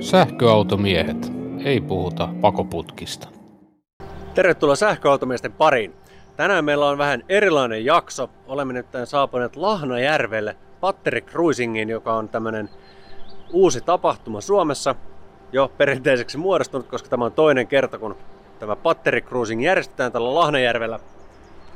Sähköautomiehet. 0.00 1.32
Ei 1.64 1.80
puhuta 1.80 2.28
pakoputkista. 2.40 3.28
Tervetuloa 4.34 4.76
sähköautomiesten 4.76 5.52
pariin. 5.52 5.94
Tänään 6.36 6.64
meillä 6.64 6.88
on 6.88 6.98
vähän 6.98 7.22
erilainen 7.28 7.84
jakso. 7.84 8.30
Olemme 8.46 8.72
nyt 8.72 8.86
saapuneet 9.04 9.56
Lahnajärvelle 9.56 10.56
Patteri 10.80 11.20
Cruisingiin, 11.20 11.88
joka 11.88 12.14
on 12.14 12.28
tämmöinen 12.28 12.68
uusi 13.52 13.80
tapahtuma 13.80 14.40
Suomessa. 14.40 14.94
Jo 15.52 15.72
perinteiseksi 15.78 16.38
muodostunut, 16.38 16.86
koska 16.86 17.08
tämä 17.08 17.24
on 17.24 17.32
toinen 17.32 17.66
kerta, 17.66 17.98
kun 17.98 18.16
tämä 18.58 18.76
Patteri 18.76 19.22
Cruising 19.22 19.64
järjestetään 19.64 20.12
tällä 20.12 20.34
Lahnajärvellä. 20.34 20.98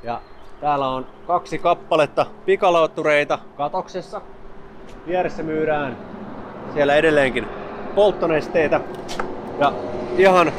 Ja 0.03 0.21
täällä 0.61 0.89
on 0.89 1.07
kaksi 1.27 1.59
kappaletta 1.59 2.27
pikalauttureita 2.47 3.39
katoksessa. 3.57 4.21
Vieressä 5.07 5.43
myydään 5.43 5.97
siellä 6.75 6.97
edelleenkin 6.97 7.47
polttonesteitä. 7.95 8.81
Ja 9.59 9.73
ihan 10.19 10.53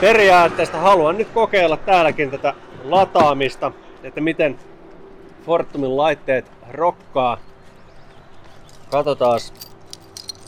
periaatteesta 0.00 0.78
haluan 0.78 1.18
nyt 1.18 1.28
kokeilla 1.34 1.76
täälläkin 1.76 2.30
tätä 2.30 2.54
lataamista, 2.84 3.72
että 4.02 4.20
miten 4.20 4.58
Fortumin 5.46 5.96
laitteet 5.96 6.52
rokkaa. 6.70 7.38
Katsotaan, 8.90 9.40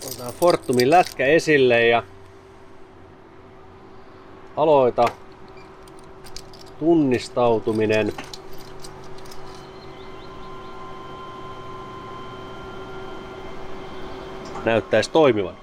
otetaan 0.06 0.32
Fortumin 0.32 0.90
lätkä 0.90 1.26
esille 1.26 1.86
ja 1.86 2.02
aloita 4.56 5.04
tunnistautuminen. 6.78 8.12
Näyttäisi 14.66 15.10
toimivan. 15.10 15.54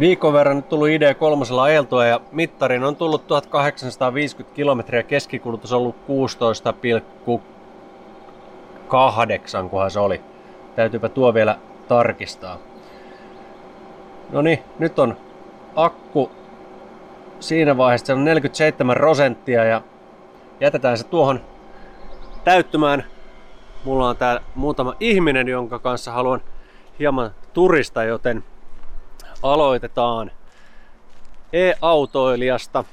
Viikon 0.00 0.32
verran 0.32 0.56
nyt 0.56 0.68
tullut 0.68 0.88
ID 0.88 1.14
kolmosella 1.14 1.62
ajeltua 1.62 2.06
ja 2.06 2.20
mittarin 2.32 2.84
on 2.84 2.96
tullut 2.96 3.26
1850 3.26 4.56
kilometriä, 4.56 5.02
keskikulutus 5.02 5.72
on 5.72 5.78
ollut 5.78 5.96
16,8, 5.96 6.02
kunhan 9.70 9.90
se 9.90 10.00
oli. 10.00 10.20
Täytyypä 10.76 11.08
tuo 11.08 11.34
vielä 11.34 11.58
tarkistaa. 11.88 12.58
No 14.30 14.42
niin, 14.42 14.58
nyt 14.78 14.98
on 14.98 15.16
akku 15.74 16.30
siinä 17.40 17.76
vaiheessa, 17.76 18.06
se 18.06 18.12
on 18.12 18.24
47 18.24 18.96
prosenttia 18.96 19.64
ja 19.64 19.82
jätetään 20.60 20.98
se 20.98 21.04
tuohon 21.04 21.40
täyttymään. 22.44 23.15
Mulla 23.86 24.08
on 24.08 24.16
täällä 24.16 24.42
muutama 24.54 24.94
ihminen, 25.00 25.48
jonka 25.48 25.78
kanssa 25.78 26.12
haluan 26.12 26.40
hieman 26.98 27.30
turista, 27.52 28.04
joten 28.04 28.44
aloitetaan 29.42 30.30
e-autoilijasta. 31.52 32.84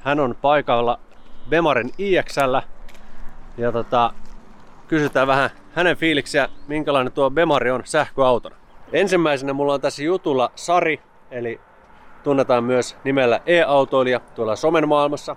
Hän 0.00 0.20
on 0.20 0.36
paikalla 0.42 1.00
Bemarin 1.48 1.90
IXllä 1.98 2.62
ja 3.58 3.72
tota, 3.72 4.12
kysytään 4.88 5.26
vähän 5.26 5.50
hänen 5.74 5.96
fiiliksiä, 5.96 6.48
minkälainen 6.68 7.12
tuo 7.12 7.30
Bemari 7.30 7.70
on 7.70 7.82
sähköautona. 7.84 8.56
Ensimmäisenä 8.92 9.52
mulla 9.52 9.74
on 9.74 9.80
tässä 9.80 10.02
jutulla 10.02 10.50
Sari, 10.54 11.02
eli 11.30 11.60
tunnetaan 12.22 12.64
myös 12.64 12.96
nimellä 13.04 13.40
e-autoilija 13.46 14.20
tuolla 14.34 14.56
somen 14.56 14.88
maailmassa. 14.88 15.36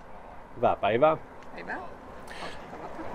Hyvää 0.55 0.75
päivää. 0.75 1.17
Hyvä. 1.58 1.75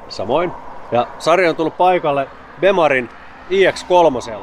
Samoin. 0.08 0.52
Ja 0.92 1.06
Sari 1.18 1.48
on 1.48 1.56
tullut 1.56 1.76
paikalle 1.76 2.28
Bemarin 2.60 3.08
iX3. 3.50 4.34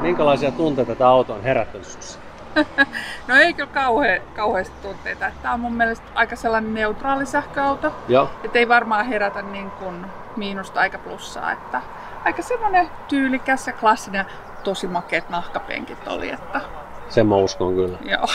Minkälaisia 0.00 0.52
tunteita 0.52 0.94
tämä 0.94 1.10
auto 1.10 1.34
on 1.34 1.42
herättänyt 1.42 1.86
sinussa? 1.86 2.18
no 3.28 3.34
ei 3.34 3.54
kyllä 3.54 3.70
kauhe, 3.74 4.22
kauheasti 4.36 4.74
tunteita. 4.82 5.30
Tämä 5.42 5.54
on 5.54 5.60
mun 5.60 5.74
mielestä 5.74 6.06
aika 6.14 6.36
sellainen 6.36 6.74
neutraali 6.74 7.26
sähköauto. 7.26 7.92
Joo. 8.08 8.30
Että 8.44 8.58
ei 8.58 8.68
varmaan 8.68 9.06
herätä 9.06 9.42
niin 9.42 9.70
kuin 9.70 10.06
miinusta 10.36 10.84
eikä 10.84 10.98
plussaa. 10.98 11.52
Että 11.52 11.82
aika 12.24 12.42
semmoinen 12.42 12.90
tyylikäs 13.08 13.66
ja 13.66 13.72
klassinen. 13.72 14.26
Tosi 14.64 14.86
makeat 14.86 15.30
nahkapenkit 15.30 16.08
oli. 16.08 16.30
Että... 16.30 16.60
Sen 17.08 17.26
mä 17.26 17.36
uskon 17.36 17.74
kyllä. 17.74 17.98
Joo. 18.04 18.26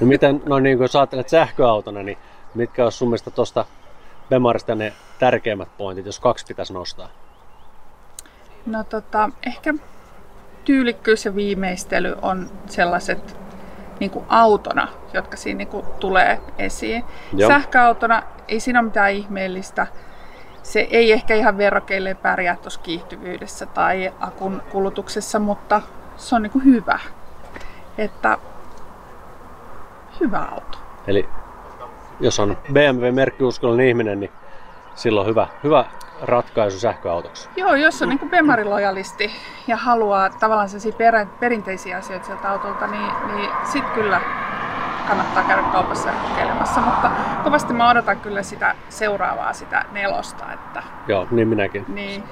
No 0.00 0.06
miten, 0.06 0.42
no 0.46 0.58
niin 0.58 0.78
kun 0.78 0.88
sä 0.88 0.98
ajattelet 0.98 1.28
sähköautona, 1.28 2.02
niin 2.02 2.18
mitkä 2.54 2.84
on 2.84 2.92
sun 2.92 3.08
mielestä 3.08 3.30
tuosta 3.30 3.64
Bemarista 4.28 4.74
ne 4.74 4.92
tärkeimmät 5.18 5.68
pointit, 5.78 6.06
jos 6.06 6.20
kaksi 6.20 6.46
pitäisi 6.46 6.72
nostaa? 6.72 7.08
No 8.66 8.84
tota, 8.84 9.30
ehkä 9.46 9.74
tyylikkyys 10.64 11.24
ja 11.24 11.34
viimeistely 11.34 12.16
on 12.22 12.50
sellaiset 12.66 13.36
niin 14.00 14.10
kuin 14.10 14.24
autona, 14.28 14.88
jotka 15.12 15.36
siinä 15.36 15.58
niin 15.58 15.68
kuin 15.68 15.86
tulee 16.00 16.40
esiin. 16.58 17.04
Joo. 17.32 17.50
Sähköautona 17.50 18.22
ei 18.48 18.60
siinä 18.60 18.78
ole 18.80 18.86
mitään 18.86 19.12
ihmeellistä. 19.12 19.86
Se 20.62 20.80
ei 20.90 21.12
ehkä 21.12 21.34
ihan 21.34 21.58
verrokeille 21.58 22.14
pärjää 22.14 22.56
tuossa 22.56 22.80
kiihtyvyydessä 22.80 23.66
tai 23.66 24.12
akun 24.20 24.62
kulutuksessa, 24.70 25.38
mutta 25.38 25.82
se 26.16 26.34
on 26.34 26.42
niin 26.42 26.50
kuin 26.50 26.64
hyvä. 26.64 26.98
Että 27.98 28.38
hyvä 30.20 30.38
auto. 30.38 30.78
Eli 31.06 31.28
jos 32.20 32.40
on 32.40 32.56
BMW-merkkiuskollinen 32.72 33.88
ihminen, 33.88 34.20
niin 34.20 34.32
silloin 34.94 35.26
hyvä, 35.26 35.46
hyvä 35.64 35.84
ratkaisu 36.22 36.78
sähköautoksi. 36.78 37.48
Joo, 37.56 37.74
jos 37.74 38.02
on 38.02 38.08
niin 38.08 38.30
Bemari-lojalisti 38.30 39.30
ja 39.66 39.76
haluaa 39.76 40.30
tavallaan 40.30 40.68
sellaisia 40.68 40.92
per, 40.92 41.26
perinteisiä 41.40 41.96
asioita 41.96 42.26
sieltä 42.26 42.50
autolta, 42.50 42.86
niin, 42.86 43.10
niin 43.34 43.50
sitten 43.64 43.92
kyllä 43.94 44.20
kannattaa 45.08 45.42
käydä 45.42 45.62
kaupassa 45.62 46.10
kokeilemassa, 46.28 46.80
mutta 46.80 47.10
kovasti 47.44 47.72
mä 47.72 47.90
odotan 47.90 48.20
kyllä 48.20 48.42
sitä 48.42 48.74
seuraavaa, 48.88 49.52
sitä 49.52 49.84
nelosta. 49.92 50.52
Että... 50.52 50.82
Joo, 51.08 51.26
niin 51.30 51.48
minäkin. 51.48 51.84
Niin. 51.88 52.24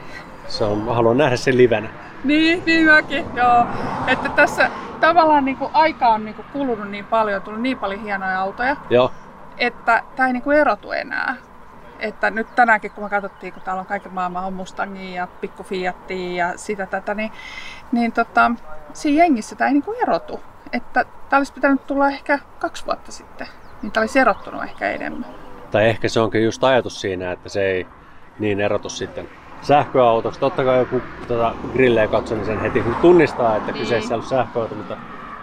Se 0.48 0.64
on, 0.64 0.78
mä 0.78 0.94
haluan 0.94 1.18
nähdä 1.18 1.36
sen 1.36 1.56
livenä. 1.56 1.88
Niin, 2.24 2.62
niin 2.66 2.86
mäkin, 2.86 3.26
joo. 3.34 3.66
Että 4.06 4.28
tässä 4.28 4.70
tavallaan 5.00 5.44
niin 5.44 5.56
kuin 5.56 5.70
aika 5.72 6.08
on 6.08 6.24
niin 6.24 6.34
kuin 6.34 6.46
kulunut 6.52 6.90
niin 6.90 7.04
paljon, 7.04 7.42
tullut 7.42 7.60
niin 7.60 7.78
paljon 7.78 8.00
hienoja 8.00 8.40
autoja, 8.40 8.76
Joo, 8.90 9.10
että 9.58 10.02
tämä 10.16 10.26
ei 10.26 10.32
niin 10.32 10.42
kuin 10.42 10.56
erotu 10.58 10.92
enää. 10.92 11.36
Että 11.98 12.30
nyt 12.30 12.54
tänäänkin, 12.54 12.90
kun 12.90 13.04
me 13.04 13.10
katsottiin, 13.10 13.52
kun 13.52 13.62
täällä 13.62 13.80
on 13.80 13.86
kaiken 13.86 14.12
maailman 14.14 14.44
on 14.44 14.52
Mustangia 14.52 15.14
ja 15.16 15.28
pikku 15.40 15.62
Fiatia 15.62 16.46
ja 16.46 16.58
sitä 16.58 16.86
tätä, 16.86 17.14
niin, 17.14 17.32
niin 17.92 18.12
tota, 18.12 18.50
siinä 18.92 19.22
jengissä 19.24 19.56
tämä 19.56 19.68
ei 19.68 19.74
niin 19.74 19.82
kuin 19.82 19.98
erotu. 20.02 20.40
Että 20.72 21.04
tämä 21.28 21.38
olisi 21.40 21.52
pitänyt 21.52 21.86
tulla 21.86 22.08
ehkä 22.08 22.38
kaksi 22.58 22.86
vuotta 22.86 23.12
sitten, 23.12 23.46
niin 23.82 23.92
tämä 23.92 24.02
olisi 24.02 24.18
erottunut 24.18 24.62
ehkä 24.62 24.90
enemmän. 24.90 25.24
tai 25.70 25.88
ehkä 25.88 26.08
se 26.08 26.20
onkin 26.20 26.44
just 26.44 26.64
ajatus 26.64 27.00
siinä, 27.00 27.32
että 27.32 27.48
se 27.48 27.62
ei 27.66 27.86
niin 28.38 28.60
erotu 28.60 28.88
sitten 28.88 29.28
sähköautoksi. 29.62 30.40
Totta 30.40 30.64
kai 30.64 30.78
joku 30.78 31.02
tota, 31.28 31.54
grillejä 31.72 32.08
katsoo, 32.08 32.36
niin 32.36 32.46
sen 32.46 32.60
heti 32.60 32.84
tunnistaa, 33.00 33.56
että 33.56 33.72
Niin. 33.72 33.80
kyseessä 33.82 34.14
on 34.14 34.22
sähköauto, 34.22 34.74
mutta 34.74 34.96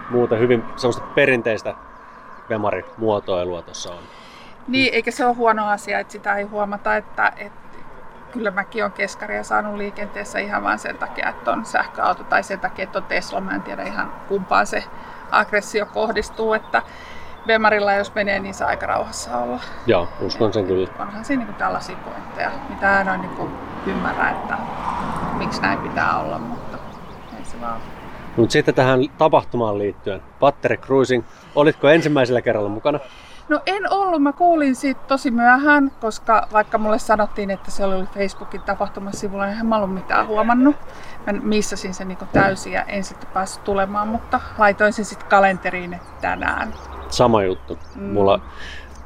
muuten 0.10 0.40
hyvin 0.40 0.64
semmoista 0.76 1.02
perinteistä 1.16 1.76
Bemari-muotoilua 2.48 3.62
tuossa 3.62 3.94
on. 3.94 4.04
Niin, 4.68 4.94
eikä 4.94 5.12
se 5.12 5.26
ole 5.26 5.36
huono 5.36 5.70
asia, 5.70 6.00
että 6.00 6.12
sitä 6.12 6.36
ei 6.36 6.44
huomata, 6.44 6.96
että, 6.96 7.34
että 7.38 7.78
kyllä 8.32 8.52
mäkin 8.52 8.84
olen 8.84 8.92
keskaria 8.92 9.44
saanut 9.44 9.76
liikenteessä 9.76 10.40
ihan 10.40 10.64
vain 10.64 10.80
sen 10.80 10.98
takia, 10.98 11.30
että 11.30 11.52
on 11.52 11.66
sähköauto 11.66 12.24
tai 12.24 12.44
sen 12.44 12.60
takia, 12.60 12.84
että 12.84 13.00
on 13.00 13.06
Tesla. 13.06 13.42
Mä 13.42 13.52
en 13.52 13.62
tiedä 13.62 13.84
ihan 13.84 14.14
kumpaan 14.28 14.68
se 14.68 14.84
aggressio 15.32 15.86
kohdistuu, 15.86 16.54
että 16.54 16.82
Bemarilla 17.46 17.94
jos 17.94 18.16
menee, 18.16 18.40
niin 18.40 18.54
saa 18.54 18.68
aika 18.68 18.86
rauhassa 18.86 19.38
olla. 19.38 19.60
Joo, 19.86 20.08
uskon 20.22 20.54
sen 20.54 20.68
kyllä. 20.68 20.88
Onhan 21.00 21.26
siinä 21.26 21.46
niin 21.46 21.56
tällaisia 21.56 21.96
pointteja, 22.06 22.52
mitä 22.70 23.02
en 23.02 23.10
ole 23.10 23.18
niin 23.18 23.50
ymmärrä, 23.86 24.30
että 24.30 24.58
miksi 25.34 25.62
näin 25.62 25.80
pitää 25.80 26.20
olla, 26.20 26.40
mutta 26.40 26.78
ei 27.38 27.46
se 27.46 27.62
vaan. 27.62 27.82
Mutta 28.38 28.54
sitten 28.54 28.76
tähän 28.76 29.00
tapahtumaan 29.18 29.78
liittyen, 29.78 30.22
Patteri 30.40 30.78
Cruising, 30.78 31.24
olitko 31.56 31.90
ensimmäisellä 31.90 32.42
kerralla 32.42 32.70
mukana? 32.70 33.00
No 33.50 33.60
en 33.66 33.94
ollut, 33.94 34.24
mä 34.24 34.34
kuulin 34.34 34.76
siitä 34.76 35.02
tosi 35.08 35.32
myöhään, 35.32 35.92
koska 36.02 36.48
vaikka 36.54 36.78
mulle 36.78 37.00
sanottiin, 37.00 37.52
että 37.52 37.72
se 37.72 37.86
oli 37.86 38.06
Facebookin 38.14 38.62
tapahtumasivulla, 38.62 39.46
niin 39.46 39.60
en 39.60 39.66
mä 39.66 39.76
ollut 39.76 39.94
mitään 39.94 40.28
huomannut. 40.28 40.76
Mä 41.26 41.34
missasin 41.34 41.94
sen 41.94 42.08
niinku 42.08 42.26
täysin 42.34 42.74
ja 42.74 42.84
en 42.84 43.04
sitten 43.04 43.30
päässyt 43.34 43.64
tulemaan, 43.64 44.08
mutta 44.08 44.40
laitoin 44.58 44.94
sen 44.94 45.06
sitten 45.06 45.30
kalenteriin 45.30 46.00
tänään. 46.22 46.74
Sama 47.10 47.44
juttu. 47.44 47.80
Mm. 47.96 48.14
Mulla, 48.14 48.40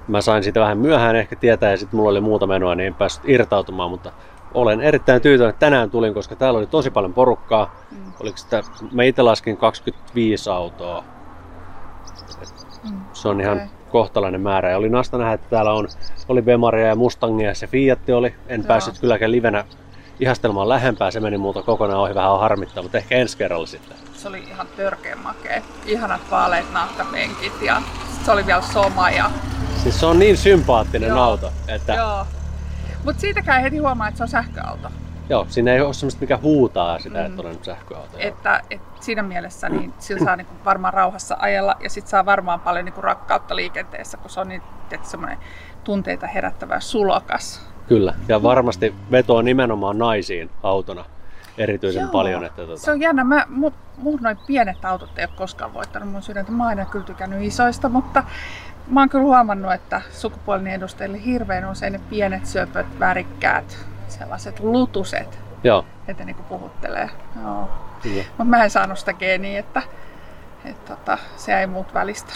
mä 0.07 0.21
sain 0.21 0.43
siitä 0.43 0.59
vähän 0.59 0.77
myöhään 0.77 1.15
ehkä 1.15 1.35
tietää 1.35 1.71
ja 1.71 1.77
sitten 1.77 1.97
mulla 1.97 2.09
oli 2.09 2.21
muuta 2.21 2.47
menoa, 2.47 2.75
niin 2.75 2.87
en 2.87 2.95
päässyt 2.95 3.29
irtautumaan, 3.29 3.89
mutta 3.89 4.11
olen 4.57 4.81
erittäin 4.81 5.21
tyytyväinen, 5.21 5.49
että 5.49 5.59
tänään 5.65 5.91
tulin, 5.91 6.13
koska 6.13 6.35
täällä 6.35 6.57
oli 6.57 6.67
tosi 6.67 6.91
paljon 6.91 7.13
porukkaa. 7.13 7.75
Mm. 7.91 8.11
Oliko 8.19 8.37
sitä, 8.37 8.63
mä 8.91 9.03
itse 9.03 9.21
laskin 9.21 9.57
25 9.57 10.49
autoa. 10.49 11.03
Mm. 12.83 13.01
Se 13.13 13.27
on 13.27 13.41
ihan 13.41 13.57
Okei. 13.57 13.69
kohtalainen 13.89 14.41
määrä. 14.41 14.69
Ja 14.69 14.77
oli 14.77 14.89
nasta 14.89 15.17
nähdä, 15.17 15.33
että 15.33 15.49
täällä 15.49 15.73
on, 15.73 15.87
oli 16.29 16.41
Bemaria 16.41 16.87
ja 16.87 16.95
Mustangia 16.95 17.47
ja 17.49 17.55
se 17.55 17.67
Fiat 17.67 18.09
oli. 18.09 18.35
En 18.47 18.61
Joo. 18.61 18.67
päässyt 18.67 18.99
kylläkään 18.99 19.31
livenä 19.31 19.65
ihastelmaan 20.19 20.69
lähempää, 20.69 21.11
se 21.11 21.19
meni 21.19 21.37
muuta 21.37 21.63
kokonaan 21.63 21.99
ohi, 21.99 22.15
vähän 22.15 22.31
on 22.31 22.39
harmittaa, 22.39 22.83
mutta 22.83 22.97
ehkä 22.97 23.15
ensi 23.15 23.37
kerralla 23.37 23.65
sitten. 23.65 23.97
Se 24.13 24.27
oli 24.27 24.39
ihan 24.39 24.67
törkeä 24.77 25.15
makea. 25.15 25.61
Ihanat 25.85 26.21
vaaleat 26.31 26.73
nahkapenkit 26.73 27.61
ja 27.61 27.81
se 28.25 28.31
oli 28.31 28.45
vielä 28.45 28.61
soma 28.61 29.09
ja 29.09 29.31
Siis 29.83 29.99
se 29.99 30.05
on 30.05 30.19
niin 30.19 30.37
sympaattinen 30.37 31.09
Joo. 31.09 31.21
auto, 31.23 31.51
että 31.67 31.93
joo. 31.93 32.25
Mutta 33.07 33.21
siitäkään 33.21 33.61
heti 33.61 33.77
huomaa, 33.77 34.07
että 34.07 34.17
se 34.17 34.23
on 34.23 34.27
sähköauto. 34.29 34.89
joo, 35.29 35.45
siinä 35.49 35.73
ei 35.73 35.81
ole 35.81 35.93
semmoista 35.93 36.21
mikä 36.21 36.37
huutaa 36.37 36.99
sitä, 36.99 37.19
Mm. 37.19 37.25
että 37.25 37.41
on 37.47 37.59
sähköauto. 37.61 38.17
Että, 38.17 38.61
et 38.71 38.81
siinä 38.99 39.23
mielessä 39.23 39.69
niin 39.69 39.93
sillä 39.99 40.25
saa 40.25 40.35
niinku 40.35 40.53
varmaan 40.65 40.93
rauhassa 40.93 41.37
ajella 41.39 41.75
ja 41.83 41.89
sit 41.89 42.07
saa 42.07 42.25
varmaan 42.25 42.59
paljon 42.59 42.85
niinku 42.85 43.01
rakkautta 43.01 43.55
liikenteessä, 43.55 44.17
kun 44.17 44.29
se 44.29 44.39
on 44.39 44.47
niin 44.47 44.61
semmoinen 45.01 45.37
tunteita 45.83 46.27
herättävä 46.27 46.79
sulokas. 46.79 47.61
Kyllä, 47.87 48.13
ja 48.27 48.43
varmasti 48.43 48.95
vetoaa 49.11 49.41
nimenomaan 49.41 49.97
naisiin 49.97 50.49
autona 50.63 51.05
erityisen 51.57 52.01
Joo. 52.01 52.11
paljon. 52.11 52.43
Että 52.45 52.61
tota, 52.65 52.81
Se 52.81 52.91
on 52.91 53.01
jännä. 53.01 53.23
Mä, 53.23 53.45
mu, 53.49 53.71
muut 53.97 54.21
noin 54.21 54.37
pienet 54.47 54.85
autot 54.85 55.19
ei 55.19 55.25
ole 55.25 55.33
koskaan 55.37 55.73
voittanut 55.73 56.09
mun 56.11 56.21
sydäntä. 56.21 56.51
Mä 56.51 56.63
oon 56.63 56.69
aina 56.69 56.85
kyllä 56.85 57.05
tykännyt 57.05 57.41
isoista, 57.43 57.89
mutta 57.89 58.23
mä 58.89 58.99
oon 58.99 59.09
kyllä 59.09 59.23
huomannut, 59.23 59.73
että 59.73 60.01
sukupuolinen 60.11 60.73
edustajille 60.73 61.25
hirveän 61.25 61.69
usein 61.71 61.93
ne 61.93 61.99
pienet, 62.09 62.45
söpöt, 62.45 62.99
värikkäät, 62.99 63.77
sellaiset 64.07 64.59
lutuset, 64.59 65.39
Joo, 65.63 65.85
että 66.07 66.23
niinku 66.23 66.43
puhuttelee. 66.43 67.09
Joo. 67.43 67.69
Mutta 68.27 68.43
mä 68.43 68.63
en 68.63 68.69
saanut 68.69 68.99
sitä 68.99 69.13
geeniä, 69.13 69.59
että, 69.59 69.81
että 70.65 70.95
tota, 70.95 71.17
se 71.35 71.59
ei 71.59 71.67
muut 71.67 71.93
välistä. 71.93 72.33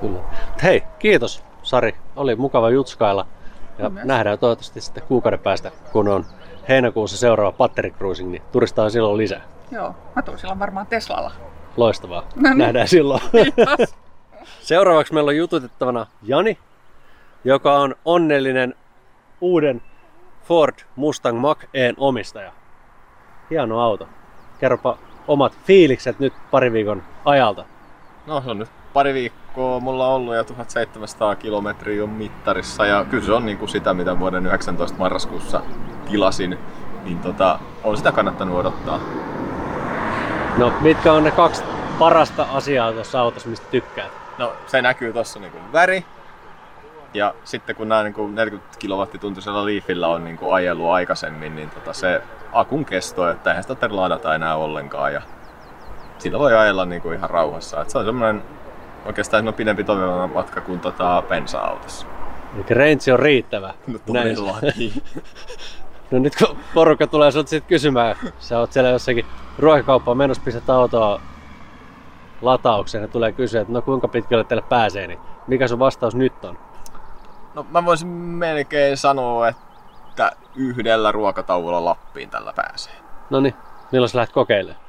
kyllä. 0.00 0.20
Hei, 0.62 0.82
kiitos 0.98 1.44
Sari, 1.62 1.94
oli 2.16 2.36
mukava 2.36 2.70
jutskailla. 2.70 3.26
Ja 3.78 3.88
Myös. 3.88 4.04
nähdään 4.04 4.38
toivottavasti 4.38 4.80
sitten 4.80 5.02
kuukauden 5.02 5.38
päästä, 5.38 5.70
kun 5.92 6.08
on 6.08 6.24
heinäkuussa 6.68 7.16
seuraava 7.16 7.52
Patteri 7.52 7.90
Cruising, 7.90 8.30
niin 8.30 8.42
turistaa 8.52 8.90
silloin 8.90 9.16
lisää. 9.18 9.40
Joo, 9.70 9.94
mä 10.16 10.22
tuun 10.22 10.38
silloin 10.38 10.58
varmaan 10.58 10.86
Teslalla. 10.86 11.32
Loistavaa. 11.76 12.22
No 12.36 12.48
niin. 12.48 12.58
Nähdään 12.58 12.88
silloin. 12.88 13.20
Kiitos. 13.32 13.94
Seuraavaksi 14.60 15.14
meillä 15.14 15.28
on 15.28 15.36
jututettavana 15.36 16.06
Jani, 16.22 16.58
joka 17.44 17.78
on 17.78 17.94
onnellinen 18.04 18.74
uuden 19.40 19.82
Ford 20.44 20.74
Mustang 20.96 21.40
Mach-E:n 21.40 21.94
omistaja. 21.96 22.52
Hieno 23.50 23.80
auto. 23.80 24.08
Kerropa 24.58 24.98
omat 25.28 25.58
fiilikset 25.64 26.18
nyt 26.18 26.32
pari 26.50 26.72
viikon 26.72 27.02
ajalta. 27.24 27.64
No 28.26 28.40
se 28.40 28.50
on 28.50 28.58
nyt 28.58 28.68
pari 28.92 29.14
viikkoa 29.14 29.80
mulla 29.80 30.06
on 30.08 30.14
ollut 30.14 30.34
ja 30.34 30.44
1700 30.44 31.36
kilometriä 31.36 32.02
on 32.04 32.10
mittarissa 32.10 32.86
ja 32.86 33.04
kyllä 33.04 33.24
se 33.24 33.32
on 33.32 33.46
niin 33.46 33.58
kuin 33.58 33.68
sitä 33.68 33.94
mitä 33.94 34.18
vuoden 34.18 34.46
19 34.46 34.98
marraskuussa 34.98 35.60
tilasin, 36.10 36.58
niin 37.04 37.18
tota, 37.18 37.58
on 37.84 37.96
sitä 37.96 38.12
kannattanut 38.12 38.58
odottaa. 38.58 39.00
No, 40.56 40.72
mitkä 40.80 41.12
on 41.12 41.24
ne 41.24 41.30
kaksi 41.30 41.62
parasta 41.98 42.46
asiaa 42.52 42.92
tuossa 42.92 43.20
autossa, 43.20 43.48
mistä 43.48 43.66
tykkäät? 43.70 44.21
No 44.38 44.52
se 44.66 44.82
näkyy 44.82 45.12
tossa 45.12 45.40
niin 45.40 45.52
kuin 45.52 45.72
väri 45.72 46.04
ja 47.14 47.34
sitten 47.44 47.76
kun 47.76 47.88
nämä 47.88 48.02
niin 48.02 48.14
kuin 48.14 48.34
40 48.34 48.78
kilowattituntisella 48.78 49.66
Leafillä 49.66 50.08
on 50.08 50.24
niin 50.24 50.36
kuin 50.36 50.54
ajellut 50.54 50.90
aikaisemmin, 50.90 51.56
niin 51.56 51.70
tota 51.70 51.92
se 51.92 52.22
akun 52.52 52.84
kesto, 52.84 53.30
että 53.30 53.50
eihän 53.50 53.64
sitä 53.64 53.88
ladata 53.90 54.34
enää 54.34 54.56
ollenkaan 54.56 55.12
ja 55.12 55.22
sillä 56.18 56.38
voi 56.38 56.56
ajella 56.56 56.84
niin 56.84 57.02
kuin 57.02 57.16
ihan 57.18 57.30
rauhassa. 57.30 57.82
Et 57.82 57.90
se 57.90 57.98
on 57.98 58.04
semmoinen 58.04 58.42
oikeastaan 59.06 59.44
no 59.44 59.52
pidempi 59.52 59.84
toimiva 59.84 60.26
matka 60.26 60.60
kuin 60.60 60.80
tota 60.80 61.22
bensa-autossa. 61.28 62.06
Eli 62.54 62.64
range 62.70 63.12
on 63.12 63.18
riittävä. 63.18 63.74
No 63.86 63.98
Näin. 64.12 64.36
todellakin. 64.36 64.92
No 66.10 66.18
nyt 66.18 66.36
kun 66.36 66.56
porukka 66.74 67.06
tulee 67.06 67.30
sinut 67.30 67.48
sit 67.48 67.64
kysymään, 67.66 68.16
sä 68.38 68.58
oot 68.58 68.72
siellä 68.72 68.90
jossakin 68.90 69.26
ruokakauppaan 69.58 70.16
menossa, 70.16 70.42
pistät 70.44 70.70
autoa 70.70 71.20
lataukseen 72.42 73.02
ja 73.02 73.08
tulee 73.08 73.32
kysyä, 73.32 73.60
että 73.60 73.72
no 73.72 73.82
kuinka 73.82 74.08
pitkälle 74.08 74.44
teille 74.44 74.64
pääsee, 74.68 75.06
niin 75.06 75.18
mikä 75.46 75.68
sun 75.68 75.78
vastaus 75.78 76.14
nyt 76.14 76.44
on? 76.44 76.58
No 77.54 77.66
mä 77.70 77.84
voisin 77.84 78.08
melkein 78.08 78.96
sanoa, 78.96 79.48
että 79.48 80.32
yhdellä 80.56 81.12
ruokatauolla 81.12 81.84
Lappiin 81.84 82.30
tällä 82.30 82.52
pääsee. 82.52 82.94
No 83.30 83.40
niin, 83.40 83.54
milloin 83.92 84.08
sä 84.08 84.18
lähdet 84.18 84.34
kokeilemaan? 84.34 84.82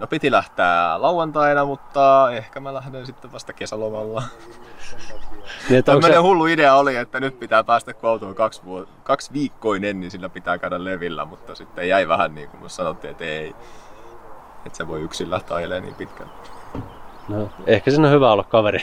No 0.00 0.06
piti 0.06 0.30
lähteä 0.30 0.94
lauantaina, 1.02 1.64
mutta 1.64 2.30
ehkä 2.32 2.60
mä 2.60 2.74
lähden 2.74 3.06
sitten 3.06 3.32
vasta 3.32 3.52
kesälomalla. 3.52 4.22
Niin, 5.70 5.84
Tämmöinen 5.84 6.12
se, 6.12 6.22
hullu 6.22 6.46
idea 6.46 6.74
oli, 6.74 6.96
että 6.96 7.20
nyt 7.20 7.38
pitää 7.40 7.64
päästä, 7.64 7.94
kun 7.94 8.10
auto 8.10 8.26
on 8.28 8.34
kaksi, 8.34 8.62
vuo- 8.64 8.88
kaksi 9.02 9.32
viikkoinen, 9.32 10.00
niin 10.00 10.10
sillä 10.10 10.28
pitää 10.28 10.58
käydä 10.58 10.84
levillä, 10.84 11.24
mutta 11.24 11.54
sitten 11.54 11.88
jäi 11.88 12.08
vähän 12.08 12.34
niin 12.34 12.48
kuin 12.48 12.70
sanottiin, 12.70 13.10
että 13.10 13.24
ei. 13.24 13.54
Että 14.66 14.76
se 14.76 14.88
voi 14.88 15.00
yksin 15.00 15.30
lähteä 15.30 15.56
ajelemaan 15.56 15.82
niin 15.82 15.94
pitkään. 15.94 16.30
No, 17.28 17.50
ehkä 17.66 17.90
siinä 17.90 18.08
on 18.08 18.14
hyvä 18.14 18.32
olla 18.32 18.44
kaveri. 18.44 18.82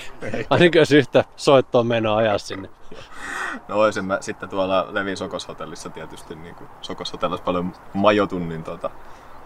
Ainakin 0.50 0.80
jos 0.80 0.92
yhtä 0.92 1.24
soittoa 1.36 1.84
menoa 1.84 2.18
ajaa 2.18 2.38
sinne. 2.38 2.70
No 3.68 3.80
olisin 3.80 4.06
mä 4.06 4.18
sitten 4.22 4.50
tuolla 4.50 4.88
Levin 4.90 5.18
Sokoshotellissa 5.18 5.90
tietysti, 5.90 6.36
niin 6.36 6.56
kuin 6.56 6.70
Sokoshotellissa 6.82 7.44
paljon 7.44 7.74
majotun, 7.94 8.50
niin 8.50 8.64
tuota, 8.64 8.90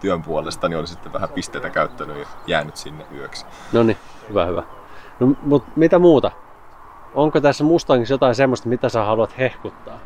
työn 0.00 0.22
puolesta, 0.22 0.68
niin 0.68 0.78
olisin 0.78 0.94
sitten 0.94 1.12
vähän 1.12 1.28
pisteitä 1.28 1.70
käyttänyt 1.70 2.18
ja 2.18 2.26
jäänyt 2.46 2.76
sinne 2.76 3.06
yöksi. 3.14 3.46
No 3.72 3.82
niin, 3.82 3.96
hyvä, 4.28 4.46
hyvä. 4.46 4.62
No, 5.20 5.26
mutta 5.42 5.70
mitä 5.76 5.98
muuta? 5.98 6.30
Onko 7.14 7.40
tässä 7.40 7.64
Mustangissa 7.64 8.14
jotain 8.14 8.34
semmoista, 8.34 8.68
mitä 8.68 8.88
sä 8.88 9.04
haluat 9.04 9.38
hehkuttaa? 9.38 9.98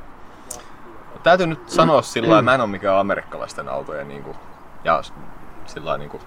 Täytyy 1.22 1.46
nyt 1.46 1.68
sanoa 1.68 2.02
sillä 2.02 2.28
lailla, 2.28 2.42
mä 2.42 2.54
en 2.54 2.60
ole 2.60 2.70
mikään 2.70 2.98
amerikkalaisten 2.98 3.68
autoja 3.68 4.04
niin 4.04 4.22
kuin, 4.22 4.36
ja 4.84 5.02
sillä 5.66 5.84
lailla, 5.84 5.98
niin 5.98 6.10
kuin, 6.10 6.22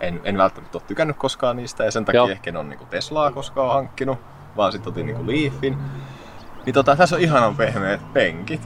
en, 0.00 0.20
en 0.24 0.38
välttämättä 0.38 0.78
ole 0.78 0.84
tykännyt 0.86 1.16
koskaan 1.16 1.56
niistä 1.56 1.84
ja 1.84 1.90
sen 1.90 2.04
takia 2.04 2.18
Joo. 2.18 2.28
ehkä 2.28 2.50
en 2.50 2.56
ole 2.56 2.64
niin 2.64 2.78
kuin 2.78 2.88
Teslaa 2.88 3.32
koskaan 3.32 3.74
hankkinut, 3.74 4.18
vaan 4.56 4.72
sitten 4.72 4.92
otin 4.92 5.06
niin 5.06 5.16
kuin 5.16 5.26
Leafin. 5.26 5.78
Niin 6.66 6.74
tota, 6.74 6.96
tässä 6.96 7.16
on 7.16 7.22
ihanan 7.22 7.56
pehmeät 7.56 8.12
penkit. 8.12 8.60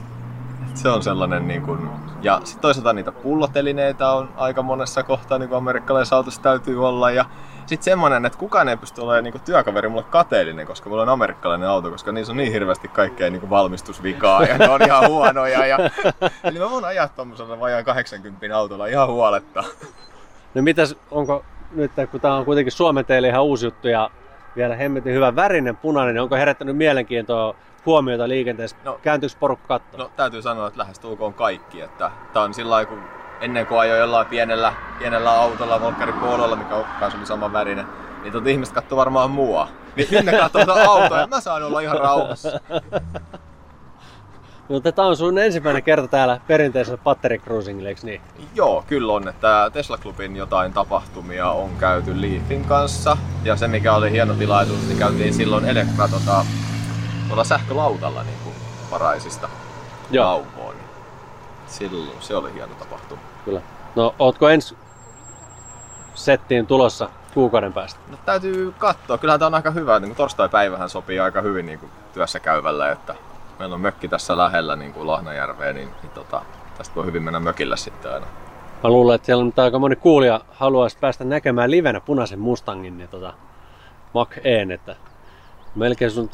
Se 0.73 0.89
on 0.89 1.03
sellainen 1.03 1.47
niin 1.47 1.61
kuin, 1.61 1.89
ja 2.21 2.41
sitten 2.43 2.61
toisaalta 2.61 2.93
niitä 2.93 3.11
pullotelineitä 3.11 4.11
on 4.11 4.29
aika 4.37 4.61
monessa 4.61 5.03
kohtaa 5.03 5.37
niin 5.37 5.49
kuin 5.49 5.57
amerikkalaisessa 5.57 6.15
autossa 6.15 6.41
täytyy 6.41 6.87
olla 6.87 7.11
ja 7.11 7.25
sitten 7.65 7.83
semmonen, 7.83 8.25
että 8.25 8.39
kukaan 8.39 8.69
ei 8.69 8.77
pysty 8.77 9.01
olemaan 9.01 9.23
niinku 9.23 9.39
työkaveri 9.45 9.89
mulle 9.89 10.03
kateellinen, 10.03 10.67
koska 10.67 10.89
mulla 10.89 11.01
on 11.01 11.09
amerikkalainen 11.09 11.69
auto, 11.69 11.91
koska 11.91 12.11
niissä 12.11 12.33
on 12.33 12.37
niin 12.37 12.51
hirveästi 12.51 12.87
kaikkea 12.87 13.29
niinku 13.29 13.49
valmistusvikaa 13.49 14.43
ja 14.43 14.57
ne 14.57 14.69
on 14.69 14.81
ihan 14.81 15.07
huonoja. 15.07 15.65
Ja... 15.65 15.77
Eli 16.43 16.59
mä 16.59 16.69
voin 16.69 16.85
ajaa 16.85 17.07
tommosella 17.07 17.59
vajaan 17.59 17.85
80 17.85 18.57
autolla 18.57 18.87
ihan 18.87 19.07
huoletta. 19.07 19.63
No 20.59 20.63
mitäs, 20.63 20.95
onko 21.11 21.45
nyt, 21.71 21.91
kun 22.11 22.19
tää 22.21 22.33
on 22.35 22.45
kuitenkin 22.45 22.71
Suomen 22.71 23.05
teille 23.05 23.27
ihan 23.27 23.43
uusi 23.43 23.65
juttu 23.65 23.87
ja 23.87 24.09
vielä 24.55 24.75
hemmetin 24.75 25.13
hyvä 25.13 25.35
värinen 25.35 25.77
punainen, 25.77 26.13
niin 26.15 26.21
onko 26.21 26.35
herättänyt 26.35 26.77
mielenkiintoa 26.77 27.55
huomiota 27.85 28.27
liikenteessä? 28.27 28.75
No. 28.85 28.99
Kääntyykö 29.01 29.35
porukka 29.39 29.67
katsoa? 29.67 30.03
No 30.03 30.11
täytyy 30.15 30.41
sanoa, 30.41 30.67
että 30.67 30.79
lähestulkoon 30.79 31.33
kaikki. 31.33 31.81
Että 31.81 32.11
tää 32.33 32.43
on 32.43 32.53
sillä 32.53 32.69
lailla, 32.69 32.89
kun 32.89 32.99
ennen 33.41 33.65
kuin 33.67 33.79
ajoin 33.79 33.99
jollain 33.99 34.27
pienellä, 34.27 34.73
pienellä 34.99 35.31
autolla, 35.31 35.81
Volkari 35.81 36.13
Pololla, 36.13 36.55
mikä 36.55 36.75
on- 36.75 36.85
kanssa 36.99 37.17
oli 37.19 37.25
saman 37.27 37.53
värinen, 37.53 37.85
niin 38.23 38.33
tota 38.33 38.49
ihmiset 38.49 38.75
katsoo 38.75 38.97
varmaan 38.97 39.31
mua. 39.31 39.67
Niin 39.95 40.07
nyt 40.11 40.25
ne 40.25 40.31
katsoo 40.31 40.65
tota 40.65 40.83
autoa 40.91 41.19
ja 41.19 41.27
mä 41.27 41.41
saan 41.41 41.63
olla 41.63 41.79
ihan 41.79 41.99
rauhassa. 41.99 42.59
Mutta 44.69 44.91
tämä 44.91 45.07
on 45.07 45.17
sun 45.17 45.37
ensimmäinen 45.37 45.83
kerta 45.83 46.07
täällä 46.07 46.39
perinteisellä 46.47 46.97
pattericruisingilla, 47.03 47.89
eikö 47.89 48.01
niin? 48.03 48.21
Joo, 48.55 48.83
kyllä 48.87 49.13
on, 49.13 49.27
että 49.27 49.69
Tesla 49.73 49.97
Clubin 49.97 50.35
jotain 50.35 50.73
tapahtumia 50.73 51.49
on 51.51 51.69
käyty 51.79 52.21
Leafin 52.21 52.65
kanssa. 52.65 53.17
Ja 53.43 53.55
se 53.55 53.67
mikä 53.67 53.93
oli 53.93 54.11
hieno 54.11 54.33
tilaisuus, 54.33 54.87
niin 54.87 54.97
käytiin 54.99 55.33
silloin 55.33 55.65
Elektra 55.65 56.07
tota, 56.07 56.45
tuolla 57.27 57.43
sähkölautalla 57.43 58.23
niin 58.23 58.37
kuin 58.43 58.55
Paraisista 58.89 59.49
Joo. 60.11 60.45
Silloin 61.67 62.11
se 62.19 62.35
oli 62.35 62.53
hieno 62.53 62.75
tapahtuma. 62.79 63.21
kyllä. 63.45 63.61
No, 63.95 64.15
ootko 64.19 64.49
ensi 64.49 64.77
settiin 66.13 66.67
tulossa 66.67 67.09
kuukauden 67.33 67.73
päästä? 67.73 67.99
No 68.11 68.17
täytyy 68.25 68.73
katsoa, 68.77 69.17
kyllähän 69.17 69.39
tämä 69.39 69.47
on 69.47 69.55
aika 69.55 69.71
hyvä, 69.71 69.99
niin 69.99 70.15
torstai-päivähän 70.15 70.89
sopii 70.89 71.19
aika 71.19 71.41
hyvin 71.41 71.65
niin 71.65 71.79
kuin 71.79 71.91
työssä 72.13 72.39
käyvällä, 72.39 72.91
että 72.91 73.15
meillä 73.59 73.75
on 73.75 73.81
mökki 73.81 74.07
tässä 74.07 74.37
lähellä 74.37 74.75
niin 74.75 74.93
kuin 74.93 75.07
Lahnajärveä, 75.07 75.73
niin, 75.73 75.89
niin 76.01 76.11
tota, 76.11 76.41
tästä 76.77 76.95
voi 76.95 77.05
hyvin 77.05 77.23
mennä 77.23 77.39
mökille 77.39 77.77
sitten 77.77 78.13
aina. 78.13 78.27
Mä 78.83 78.89
luulen, 78.89 79.15
että 79.15 79.25
siellä 79.25 79.43
on 79.43 79.53
aika 79.57 79.79
moni 79.79 79.95
kuulija 79.95 80.41
haluaisi 80.51 80.97
päästä 81.01 81.23
näkemään 81.23 81.71
livenä 81.71 81.99
punaisen 81.99 82.39
Mustangin, 82.39 82.97
niin 82.97 83.09
tota, 83.09 83.33
Mach 84.13 84.37
E'n, 84.37 84.71
että 84.71 84.95
melkein 85.75 86.11
sun 86.11 86.29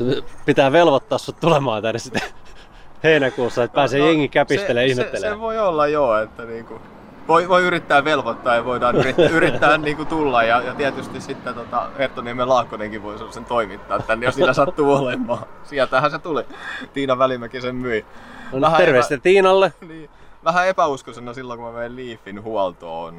pitää 0.45 0.71
velvoittaa 0.71 1.17
sut 1.17 1.39
tulemaan 1.39 1.81
tänne 1.81 1.99
sitten 1.99 2.21
heinäkuussa, 3.03 3.63
että 3.63 3.75
pääsee 3.75 3.99
jengi 3.99 4.27
käpistelee 4.27 4.93
se. 4.93 5.09
Se, 5.11 5.19
se, 5.19 5.39
voi 5.39 5.59
olla 5.59 5.87
joo, 5.87 6.17
että 6.17 6.45
niinku, 6.45 6.81
voi, 7.27 7.49
voi 7.49 7.63
yrittää 7.63 8.03
velvoittaa 8.03 8.55
ja 8.55 8.65
voidaan 8.65 8.95
yrittää, 9.01 9.29
yrittää 9.29 9.77
niin 9.77 9.97
kuin 9.97 10.07
tulla. 10.07 10.43
Ja, 10.43 10.61
ja 10.61 10.73
tietysti 10.75 11.21
sitten 11.21 11.53
tota, 11.53 11.89
Herttoniemen 11.97 12.49
Laakkonenkin 12.49 13.03
voi 13.03 13.33
sen 13.33 13.45
toimittaa 13.45 13.99
tänne, 13.99 14.25
jos 14.25 14.37
niillä 14.37 14.53
sattuu 14.53 14.93
olemaan. 14.93 15.45
Sieltähän 15.63 16.11
se 16.11 16.19
tuli. 16.19 16.45
Tiina 16.93 17.17
Välimäki 17.17 17.61
sen 17.61 17.75
myi. 17.75 18.05
No, 18.51 18.67
niin, 18.67 18.77
terveistä 18.77 19.17
Tiinalle. 19.17 19.73
Niin, 19.87 20.09
vähän 20.43 20.67
epäuskoisena 20.67 21.33
silloin, 21.33 21.59
kun 21.59 21.67
mä 21.69 21.73
vein 21.79 21.95
Leafin 21.95 22.43
huoltoon 22.43 23.15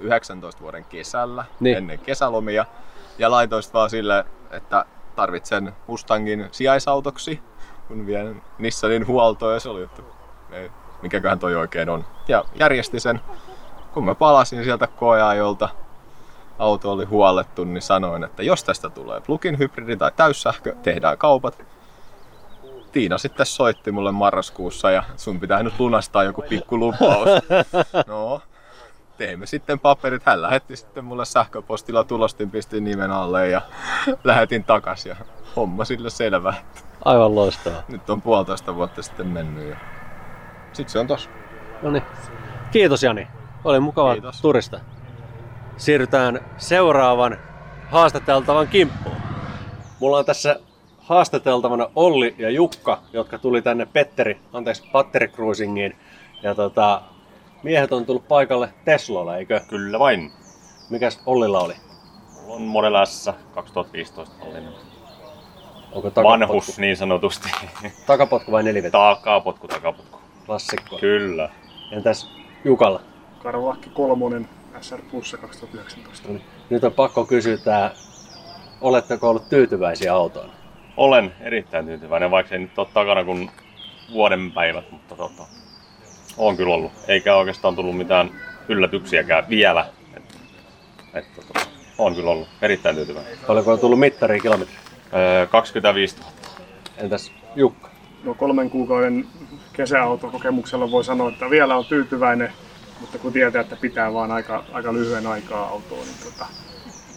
19 0.00 0.62
vuoden 0.62 0.84
kesällä, 0.84 1.44
Niin. 1.60 1.76
ennen 1.76 1.98
kesälomia. 1.98 2.64
Ja 3.18 3.30
laitoin 3.30 3.62
vaan 3.74 3.90
sille, 3.90 4.24
että 4.50 4.84
tarvitsen 5.16 5.72
Mustangin 5.86 6.48
sijaisautoksi, 6.50 7.40
kun 7.88 8.06
vien 8.06 8.42
Nissanin 8.58 9.06
huoltoon. 9.06 9.54
Ja 9.54 9.60
se 9.60 9.68
oli, 9.68 9.82
että 9.82 10.02
ei, 10.52 10.70
mikäköhän 11.02 11.38
toi 11.38 11.54
oikein 11.54 11.88
on. 11.88 12.04
Ja 12.28 12.44
järjesti 12.54 13.00
sen. 13.00 13.20
Kun 13.94 14.04
mä 14.04 14.14
palasin 14.14 14.64
sieltä 14.64 14.86
koeajolta, 14.86 15.68
auto 16.58 16.92
oli 16.92 17.04
huollettu, 17.04 17.64
niin 17.64 17.82
sanoin, 17.82 18.24
että 18.24 18.42
jos 18.42 18.64
tästä 18.64 18.90
tulee 18.90 19.20
plug-in 19.20 19.58
hybridi 19.58 19.96
tai 19.96 20.12
täyssähkö, 20.16 20.74
tehdään 20.82 21.18
kaupat. 21.18 21.64
Tiina 22.92 23.18
sitten 23.18 23.46
soitti 23.46 23.92
mulle 23.92 24.12
marraskuussa 24.12 24.90
ja 24.90 25.02
sun 25.16 25.40
pitää 25.40 25.62
nyt 25.62 25.80
lunastaa 25.80 26.24
joku 26.24 26.44
pikku 26.48 26.78
lupaus. 26.78 27.28
No, 28.06 28.40
teimme 29.18 29.46
sitten 29.46 29.78
paperit. 29.78 30.22
Hän 30.24 30.42
lähetti 30.42 30.76
sitten 30.76 31.04
mulle 31.04 31.24
sähköpostilla 31.24 32.04
tulostin, 32.04 32.50
pistin 32.50 32.84
nimen 32.84 33.10
alle 33.10 33.48
ja 33.48 33.62
lähetin 34.24 34.64
takas 34.64 35.06
ja 35.06 35.16
homma 35.56 35.84
sille 35.84 36.10
selvä. 36.10 36.54
Aivan 37.04 37.34
loistavaa. 37.34 37.82
Nyt 37.88 38.10
on 38.10 38.22
puolitoista 38.22 38.74
vuotta 38.74 39.02
sitten 39.02 39.26
mennyt 39.26 39.68
ja 39.68 39.76
sit 40.72 40.88
se 40.88 40.98
on 40.98 41.06
tossa. 41.06 41.30
No 41.82 41.90
niin. 41.90 42.02
Kiitos 42.70 43.02
Jani. 43.02 43.28
Oli 43.64 43.80
mukava 43.80 44.12
Kiitos. 44.12 44.40
turista. 44.40 44.80
Siirrytään 45.76 46.40
seuraavan 46.56 47.38
haastateltavan 47.90 48.68
kimppuun. 48.68 49.16
Mulla 50.00 50.18
on 50.18 50.24
tässä 50.24 50.60
haastateltavana 50.98 51.88
Olli 51.94 52.34
ja 52.38 52.50
Jukka, 52.50 53.02
jotka 53.12 53.38
tuli 53.38 53.62
tänne 53.62 53.86
Petteri, 53.86 54.40
anteeksi, 54.52 54.82
Patteri 54.92 55.28
Cruisingiin. 55.28 55.96
Ja 56.42 56.54
tota, 56.54 57.02
miehet 57.62 57.92
on 57.92 58.06
tullut 58.06 58.28
paikalle 58.28 58.74
Teslalla, 58.84 59.36
eikö? 59.36 59.60
Kyllä 59.68 59.98
vain. 59.98 60.32
Mikäs 60.90 61.22
Ollilla 61.26 61.60
oli? 61.60 61.74
Mulla 62.42 62.54
on 62.54 62.62
Model 62.62 63.04
S 63.06 63.30
2015 63.54 64.34
mallinen. 64.38 64.72
Onko 65.92 66.10
takapotku, 66.10 66.22
Vanhus 66.28 66.78
niin 66.78 66.96
sanotusti. 66.96 67.48
takapotku 68.06 68.52
vai 68.52 68.62
neliveto? 68.62 68.98
Takapotku, 68.98 69.68
takapotku. 69.68 70.18
Klassikko. 70.46 70.98
Kyllä. 70.98 71.50
Entäs 71.90 72.30
Jukalla? 72.64 73.00
Karvalakki 73.42 73.90
kolmonen 73.90 74.48
SR 74.80 75.02
Plus 75.10 75.36
2019. 75.40 76.28
Nyt 76.70 76.84
on 76.84 76.92
pakko 76.92 77.24
kysyä 77.24 77.56
tää, 77.56 77.90
oletteko 78.80 79.30
ollut 79.30 79.48
tyytyväisiä 79.48 80.14
autoon? 80.14 80.50
Olen 80.96 81.34
erittäin 81.40 81.86
tyytyväinen, 81.86 82.30
vaikka 82.30 82.54
ei 82.54 82.60
nyt 82.60 82.78
ole 82.78 82.86
takana 82.94 83.24
kuin 83.24 83.50
vuoden 84.12 84.52
päivät, 84.52 84.90
mutta 84.90 85.16
tota, 85.16 85.42
on 86.36 86.56
kyllä 86.56 86.74
ollut. 86.74 86.92
Eikä 87.08 87.36
oikeastaan 87.36 87.76
tullut 87.76 87.96
mitään 87.96 88.30
yllätyksiäkään 88.68 89.48
vielä. 89.48 89.86
Et, 90.16 90.22
et, 91.14 91.24
tota, 91.36 91.66
on 91.98 92.14
kyllä 92.14 92.30
ollut 92.30 92.48
erittäin 92.62 92.96
tyytyväinen. 92.96 93.38
Paljonko 93.46 93.72
on 93.72 93.78
tullut 93.78 94.00
mittariin 94.00 94.42
kilometriä? 94.42 94.78
Öö, 95.14 95.46
25 95.46 96.16
000. 96.16 96.32
Entäs 96.98 97.32
Jukka? 97.56 97.95
No 98.26 98.34
kolmen 98.34 98.70
kuukauden 98.70 99.26
kesäautokokemuksella 99.72 100.90
voi 100.90 101.04
sanoa, 101.04 101.28
että 101.28 101.50
vielä 101.50 101.76
on 101.76 101.84
tyytyväinen, 101.84 102.52
mutta 103.00 103.18
kun 103.18 103.32
tietää, 103.32 103.60
että 103.60 103.76
pitää 103.76 104.12
vaan 104.12 104.30
aika, 104.32 104.64
aika 104.72 104.92
lyhyen 104.92 105.26
aikaa 105.26 105.68
autoa, 105.68 105.98
niin 105.98 106.16
tota, 106.24 106.46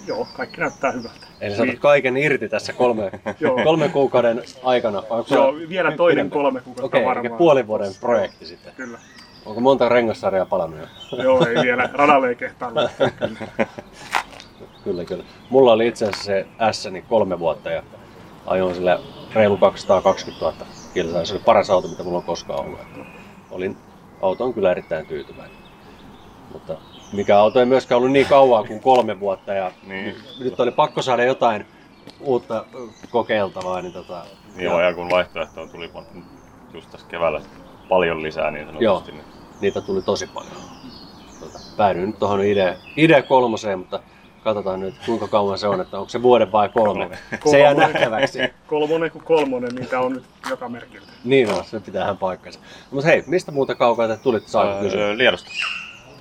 joo, 0.07 0.27
kaikki 0.33 0.61
näyttää 0.61 0.91
hyvältä. 0.91 1.27
Eli 1.41 1.55
sä 1.55 1.63
otat 1.63 1.79
kaiken 1.79 2.17
irti 2.17 2.49
tässä 2.49 2.73
kolme, 2.73 3.11
Joo. 3.39 3.63
kolmen 3.63 3.91
kuukauden 3.91 4.43
aikana. 4.63 5.03
onko 5.09 5.35
Joo, 5.35 5.53
vielä 5.69 5.91
toinen 5.91 6.15
pidempi? 6.15 6.33
kolme 6.33 6.61
kuukautta 6.61 6.97
Okei, 6.97 7.05
varmaan. 7.05 7.25
eli 7.25 7.37
puolen 7.37 7.67
vuoden 7.67 7.91
projekti 7.99 8.45
sitten. 8.45 8.73
Kyllä. 8.75 8.97
Onko 9.45 9.61
monta 9.61 9.89
rengassarjaa 9.89 10.45
palannut 10.45 10.79
jo? 10.79 10.87
Joo, 11.23 11.45
ei 11.45 11.55
vielä. 11.63 11.89
Radalle 11.93 12.29
ei 12.29 12.35
kehtaa. 12.35 12.71
Kyllä, 14.83 15.05
kyllä. 15.05 15.23
Mulla 15.49 15.71
oli 15.73 15.87
itse 15.87 16.05
asiassa 16.05 16.23
se 16.23 16.45
S 16.71 16.87
niin 16.91 17.05
kolme 17.09 17.39
vuotta 17.39 17.69
ja 17.71 17.83
ajoin 18.45 18.75
sille 18.75 18.99
reilu 19.33 19.57
220 19.57 20.45
000 20.45 20.78
kilsaa. 20.93 21.25
Se 21.25 21.33
oli 21.33 21.41
paras 21.45 21.69
auto, 21.69 21.87
mitä 21.87 22.03
mulla 22.03 22.17
on 22.17 22.23
koskaan 22.23 22.59
ollut. 22.59 22.79
Että 22.79 22.99
Olin 23.51 23.77
autoon 24.21 24.53
kyllä 24.53 24.71
erittäin 24.71 25.05
tyytyväinen. 25.05 25.57
Mutta 26.53 26.77
mikä 27.13 27.39
auto 27.39 27.59
ei 27.59 27.65
myöskään 27.65 27.97
ollut 27.97 28.11
niin 28.11 28.25
kauan 28.25 28.67
kuin 28.67 28.79
kolme 28.79 29.19
vuotta 29.19 29.53
ja 29.53 29.71
Niin. 29.87 30.15
nyt 30.39 30.59
oli 30.59 30.71
pakko 30.71 31.01
saada 31.01 31.23
jotain 31.23 31.65
uutta 32.19 32.65
kokeiltavaa. 33.09 33.81
Niin 33.81 33.93
tota, 33.93 34.25
Joo, 34.57 34.81
ja 34.81 34.93
kun 34.93 35.09
vaihtoehtoja 35.09 35.67
tuli 35.67 35.91
just 36.73 36.91
tässä 36.91 37.07
keväällä 37.07 37.41
paljon 37.89 38.23
lisää 38.23 38.51
niin 38.51 38.65
sanotusti. 38.67 39.11
Niin 39.11 39.23
niitä 39.61 39.81
tuli 39.81 40.01
tosi 40.01 40.27
paljon. 40.27 40.53
Tota, 41.39 41.59
päädyin 41.77 42.07
nyt 42.07 42.19
tuohon 42.19 42.43
idea, 42.43 42.75
idea 42.97 43.21
kolmoseen, 43.23 43.79
mutta 43.79 43.99
katsotaan 44.43 44.79
nyt 44.79 44.95
kuinka 45.05 45.27
kauan 45.27 45.57
se 45.57 45.67
on, 45.67 45.81
että 45.81 45.97
onko 45.99 46.09
se 46.09 46.21
vuoden 46.21 46.51
vai 46.51 46.69
kolme. 46.69 47.09
Se 47.51 47.59
jää 47.59 47.73
nähtäväksi. 47.73 48.39
Kolmonen 48.67 49.11
kuin 49.11 49.23
kolmonen, 49.23 49.75
niitä 49.75 49.99
on 49.99 50.13
nyt 50.13 50.23
joka 50.49 50.69
merkiltä. 50.69 51.07
Niin 51.23 51.49
on, 51.49 51.63
se 51.65 51.79
pitää 51.79 52.03
ihan 52.03 52.17
paikkansa. 52.17 52.59
Mutta 52.91 53.07
hei, 53.07 53.23
mistä 53.27 53.51
muuta 53.51 53.75
kaukaa 53.75 54.07
te 54.07 54.17
tulitte, 54.17 54.47
kysyä? 54.81 55.05
öö, 55.05 55.17
Liedosta. 55.17 55.51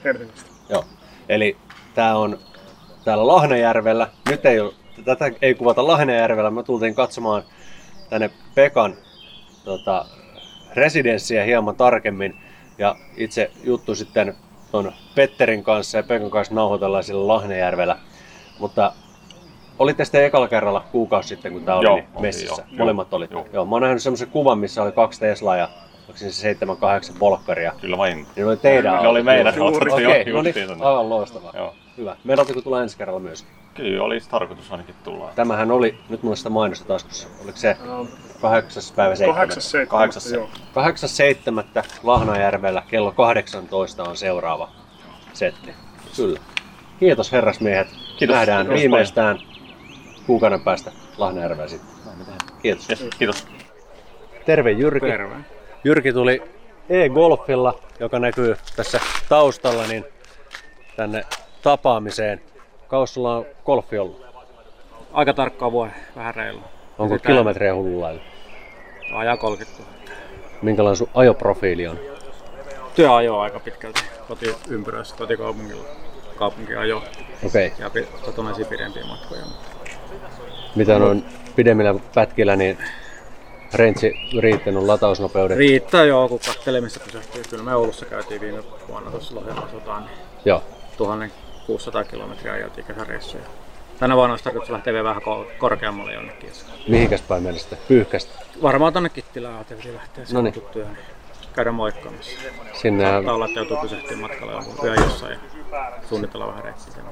Helsingistä. 0.04 0.50
Joo. 0.68 0.84
Eli 1.28 1.56
tää 1.94 2.18
on 2.18 2.38
täällä 3.04 3.26
Lahnajärvellä. 3.26 4.08
Nyt 4.30 4.46
ei 4.46 4.60
ole, 4.60 4.72
tätä 5.04 5.30
ei 5.42 5.54
kuvata 5.54 5.86
Lahnajärvellä. 5.86 6.50
Me 6.50 6.62
tultiin 6.62 6.94
katsomaan 6.94 7.42
tänne 8.10 8.30
Pekan 8.54 8.94
tota, 9.64 10.04
residenssiä 10.74 11.44
hieman 11.44 11.76
tarkemmin. 11.76 12.36
Ja 12.78 12.96
itse 13.16 13.50
juttu 13.64 13.94
sitten 13.94 14.34
ton 14.72 14.92
Petterin 15.14 15.62
kanssa 15.62 15.98
ja 15.98 16.02
Pekan 16.02 16.30
kanssa 16.30 16.54
nauhoitellaan 16.54 17.04
sillä 17.04 17.28
Lahnajärvellä. 17.28 17.96
Mutta 18.58 18.92
olitte 19.78 20.04
sitten 20.04 20.24
ekalla 20.24 20.48
kerralla 20.48 20.84
kuukausi 20.92 21.28
sitten, 21.28 21.52
kun 21.52 21.64
tämä 21.64 21.76
oli 21.78 21.86
Joo, 21.86 21.96
niin 21.96 22.08
messissä. 22.20 22.62
joo. 22.62 22.78
Molemmat 22.78 23.14
olitte. 23.14 23.34
Joo. 23.34 23.46
Joo. 23.52 23.64
Mä 23.64 23.74
oon 23.74 23.82
nähnyt 23.82 24.02
semmoisen 24.02 24.28
kuvan, 24.28 24.58
missä 24.58 24.82
oli 24.82 24.92
kaksi 24.92 25.20
Teslaa 25.20 25.56
ja 25.56 25.68
onko 26.08 26.18
se 26.18 26.52
7-8 27.16 27.20
Volkkaria. 27.20 27.72
Kyllä 27.80 27.98
vain. 27.98 28.26
Ne 28.36 28.44
oli 28.44 28.56
teidän 28.56 29.02
Ne 29.02 29.08
oli 29.08 29.22
meidän 29.22 29.62
autot, 29.62 29.82
Okei, 29.92 30.02
joo, 30.04 30.20
okay, 30.20 30.32
no 30.32 30.42
niin, 30.42 30.82
aivan 30.82 31.08
loistavaa. 31.08 31.52
Joo. 31.56 31.74
Hyvä. 31.98 32.16
Meidätkö 32.24 32.62
tulla 32.62 32.82
ensi 32.82 32.98
kerralla 32.98 33.20
myös? 33.20 33.46
Kyllä 33.74 34.04
olisi 34.04 34.30
tarkoitus 34.30 34.72
ainakin 34.72 34.94
tulla. 35.04 35.32
Tämähän 35.34 35.70
oli, 35.70 35.98
nyt 36.08 36.22
mulla 36.22 36.36
sitä 36.36 36.50
mainosta 36.50 36.84
taskussa, 36.84 37.28
oliko 37.44 37.58
se 37.58 37.68
Ähm, 37.68 38.06
8. 38.40 38.82
päivä 38.96 39.14
7. 39.14 39.34
Kahdeksas 39.34 39.70
seitsemättä, 39.70 39.90
Kahdeksas 39.90 40.32
joo. 40.32 40.48
8.7. 41.84 41.90
Lahnajärvellä 42.02 42.82
kello 42.88 43.12
18 43.12 44.04
on 44.04 44.16
seuraava 44.16 44.70
setti. 45.32 45.74
Kyllä. 46.16 46.40
Kiitos 47.00 47.32
herrasmiehet. 47.32 47.88
Kiitos. 48.18 48.34
Nähdään 48.36 48.66
Kiitos 48.66 48.80
viimeistään 48.80 49.38
kuukauden 50.26 50.60
päästä 50.60 50.92
Lahnajärvellä 51.18 51.68
sitten. 51.68 51.88
Kiitos. 52.62 52.90
Yes, 52.90 53.04
kiitos. 53.18 53.46
Terve 54.46 54.70
Jyrki. 54.70 55.06
Terve. 55.06 55.34
Jyrki 55.84 56.12
tuli 56.12 56.42
e-golfilla, 56.88 57.80
joka 58.00 58.18
näkyy 58.18 58.56
tässä 58.76 59.00
taustalla, 59.28 59.86
niin 59.86 60.04
tänne 60.96 61.24
tapaamiseen. 61.62 62.40
Kauas 62.88 63.14
sulla 63.14 63.36
on 63.36 63.46
golfi 63.66 63.98
ollut? 63.98 64.26
Aika 65.12 65.34
tarkkaa 65.34 65.72
vuoden, 65.72 65.94
vähän 66.16 66.34
reilu. 66.34 66.60
Onko 66.98 67.16
Sitä- 67.16 67.26
kilometrejä 67.28 67.74
hullulla? 67.74 68.10
Ajaa 69.14 69.36
30 69.36 69.82
000. 69.82 69.92
Minkälainen 70.62 70.96
sun 70.96 71.08
ajoprofiili 71.14 71.86
on? 71.86 71.98
Työajo 72.94 73.38
aika 73.38 73.60
pitkälti 73.60 74.00
kotiympyröissä, 74.28 75.16
kotikaupungilla. 75.16 75.84
Kaupunkiajo 76.36 77.02
Okei. 77.46 77.72
Okay. 77.86 78.02
ja 78.02 78.06
satunnaisia 78.26 78.64
pidempiä 78.64 79.04
matkoja. 79.06 79.42
Mitä 80.76 80.96
on 80.96 81.24
pidemmillä 81.56 81.94
pätkillä, 82.14 82.56
niin 82.56 82.78
range 83.72 84.12
riittänyt 84.40 84.82
latausnopeudet? 84.82 85.58
Riittää 85.58 86.04
joo, 86.04 86.28
kun 86.28 86.40
katselee 86.46 86.80
missä 86.80 87.00
pysähtyy. 87.00 87.42
Kyllä 87.50 87.62
me 87.62 87.74
Oulussa 87.74 88.06
käytiin 88.06 88.40
viime 88.40 88.62
vuonna 88.88 89.10
tuossa 89.10 89.34
Lohjalla 89.34 89.68
sotaan, 89.72 90.04
niin 90.04 90.18
Joo. 90.44 90.62
1600 91.68 92.04
kilometriä 92.04 92.52
ajeltiin 92.52 92.86
kesäreissuja. 92.86 93.42
Tänä 93.98 94.16
vuonna 94.16 94.32
olisi 94.32 94.44
tarkoitus 94.44 94.70
lähteä 94.70 94.92
vielä 94.92 95.08
vähän 95.08 95.22
ko- 95.22 95.46
korkeammalle 95.58 96.12
jonnekin. 96.12 96.50
Mihinkäs 96.88 97.22
päin 97.22 97.42
mielestä? 97.42 97.76
Pyyhkästä. 97.88 98.32
Varmaan 98.62 98.92
tonne 98.92 99.08
Kittilään 99.08 99.54
ajateltiin 99.54 99.94
lähteä 99.94 100.24
No 100.32 100.42
niin. 100.42 100.54
tuttuja. 100.54 100.86
Käydä 101.52 101.72
moikkaamassa. 101.72 102.30
Sinne 102.72 103.04
Saattaa 103.10 103.34
olla, 103.34 103.44
että 103.44 103.58
joutuu 103.60 103.76
pysähtyä 103.76 104.16
matkalla 104.16 104.62
yön 104.84 104.96
jossain 105.02 105.32
ja 105.32 105.38
suunnitella 106.08 106.46
vähän 106.46 106.64
reittiä 106.64 106.94
sen. 106.94 107.04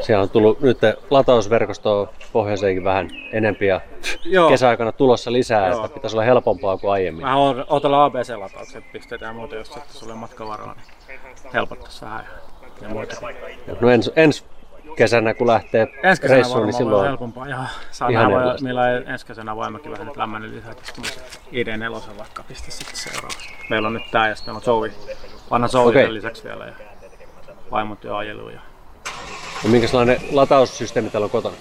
Siellä 0.00 0.22
on 0.22 0.30
tullut 0.30 0.60
nyt 0.60 0.78
latausverkostoa 1.10 2.12
pohjoiseenkin 2.32 2.84
vähän 2.84 3.08
enempi 3.32 3.66
ja 3.66 3.80
Joo. 4.24 4.48
kesäaikana 4.48 4.92
tulossa 4.92 5.32
lisää, 5.32 5.68
Joo. 5.68 5.84
että 5.84 5.94
pitäisi 5.94 6.16
olla 6.16 6.24
helpompaa 6.24 6.76
kuin 6.78 6.90
aiemmin. 6.92 7.26
O- 7.26 7.64
otella 7.68 8.04
ABC-lataukset 8.04 8.92
pistetään 8.92 9.30
ja 9.30 9.38
muuta, 9.38 9.54
jos 9.54 9.66
sitten 9.66 9.94
sulle 9.94 10.14
matkavaroa, 10.14 10.74
niin 10.74 11.20
helpottaisi 11.52 12.02
vähän. 12.04 12.26
No 13.80 13.90
ens, 13.90 14.10
ensi 14.16 14.44
kesänä 14.96 15.34
kun 15.34 15.46
lähtee 15.46 15.88
Ensi 16.02 16.22
kesänä 16.22 16.36
reissuun, 16.36 16.66
niin 16.66 16.74
silloin 16.74 17.08
helpompaa. 17.08 17.48
Joo, 17.48 17.60
saa 17.90 18.08
ihan 18.08 18.30
nähdä, 18.30 18.44
voi, 18.44 18.96
ei 18.96 19.12
ensi 19.12 19.26
kesänä 19.26 19.56
vaimokin 19.56 19.92
vähän 19.92 20.06
nyt 20.06 20.16
lämmöinen 20.16 20.56
lisää 20.56 20.74
tästä 20.74 21.00
ID4 21.52 22.18
vaikka 22.18 22.42
pistä 22.42 22.70
sitten 22.70 22.96
seuraavaksi. 22.96 23.48
Meillä 23.70 23.88
on 23.88 23.94
nyt 23.94 24.10
tää 24.10 24.28
ja 24.28 24.34
sitten 24.34 24.54
meillä 24.54 24.72
on 24.72 24.80
Zoe, 24.80 24.92
vanha 25.50 25.68
Zoe 25.68 25.86
okay. 25.86 26.14
lisäksi 26.14 26.44
vielä 26.44 26.66
ja 26.66 26.72
vaimot 27.70 28.04
jo 28.04 28.16
ajelu. 28.16 28.48
Ja... 28.48 28.60
no, 29.64 29.70
minkälainen 29.70 30.20
lataussysteemi 30.32 31.10
täällä 31.10 31.24
on 31.24 31.30
kotona? 31.30 31.56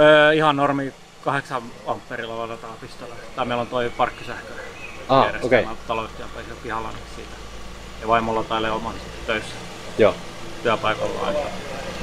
Öö, 0.00 0.32
ihan 0.32 0.56
normi 0.56 0.92
8 1.24 1.62
amperilla 1.86 2.38
ladataan 2.38 2.74
pistolla. 2.80 3.14
Tai 3.36 3.46
meillä 3.46 3.60
on 3.60 3.66
toi 3.66 3.92
parkkisähkö. 3.96 4.52
Ah, 5.08 5.26
okei. 5.42 5.64
Mä 5.64 5.76
Taloyhtiön 5.86 6.28
pihalla 6.62 6.88
niin 6.88 7.02
siitä. 7.16 7.36
Ja 8.00 8.08
vaimolla 8.08 8.44
tailee 8.44 8.70
oman 8.70 8.94
töissä 9.26 9.54
Joo. 9.98 10.14
Työpaikalla. 10.62 11.30
Että 11.30 11.48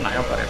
näin 0.02 0.20
on 0.20 0.26
pari, 0.26 0.44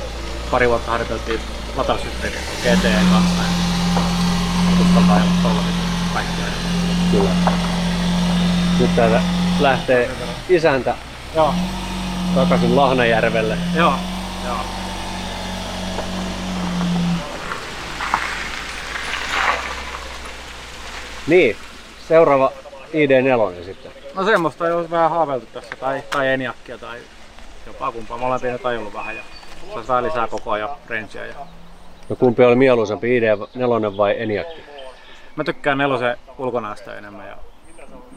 pari 0.52 0.70
vuotta 0.70 0.92
harjoiteltiin 0.92 1.40
lataussysteemiä 1.76 2.40
GTE 2.64 3.00
kanssa. 3.12 3.42
Ja 3.44 4.82
uskaltaa 4.82 5.16
ajella 5.16 5.32
tuolla 5.42 5.62
kaikkia. 6.14 6.46
Kyllä. 7.12 7.30
Nyt 8.80 8.96
täältä 8.96 9.22
lähtee 9.60 10.10
isäntä 10.50 10.96
Joo, 11.36 11.54
takaisin 12.36 12.76
Lahnajärvelle. 12.76 13.58
joo, 13.76 13.94
joo. 14.46 14.58
Niin, 21.28 21.58
seuraava 22.08 22.52
ID4 22.94 23.66
sitten. 23.66 23.92
No 24.16 24.26
semmoista 24.26 24.64
on 24.64 24.92
vähän 24.92 25.10
haaveiltu 25.10 25.46
tässä, 25.54 25.76
tai, 25.80 26.04
tai 26.10 26.28
Eniakkia, 26.28 26.78
tai 26.78 27.00
jopa 27.68 27.92
kumpaa. 27.92 28.18
Molempia 28.18 28.52
nyt 28.52 28.66
ajellut 28.66 28.94
vähän 28.94 29.16
ja 29.16 29.22
saa 29.88 30.04
lisää 30.04 30.28
koko 30.28 30.52
ajan 30.52 30.70
rangea. 30.90 31.26
Ja... 31.26 31.34
No 32.10 32.16
kumpi 32.16 32.44
oli 32.46 32.56
mieluisampi, 32.56 33.20
ID4 33.20 33.98
vai 33.98 34.22
Eniakki? 34.22 34.62
Mä 35.36 35.44
tykkään 35.44 35.78
nelosen 35.78 36.18
ulkonäöstä 36.38 36.98
enemmän 36.98 37.28
ja 37.28 37.36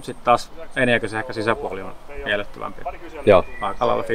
sitten 0.02 0.24
taas 0.24 0.52
Eniakin 0.76 1.16
ehkä 1.16 1.32
sisäpuoli 1.32 1.82
on 1.82 1.94
miellyttävämpi. 2.24 2.82
Joo, 3.26 3.44
Aika 3.60 3.86
lailla 3.86 4.02
50-50 4.02 4.06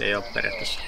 ei 0.00 0.14
ole 0.14 0.24
periaatteessa. 0.34 0.80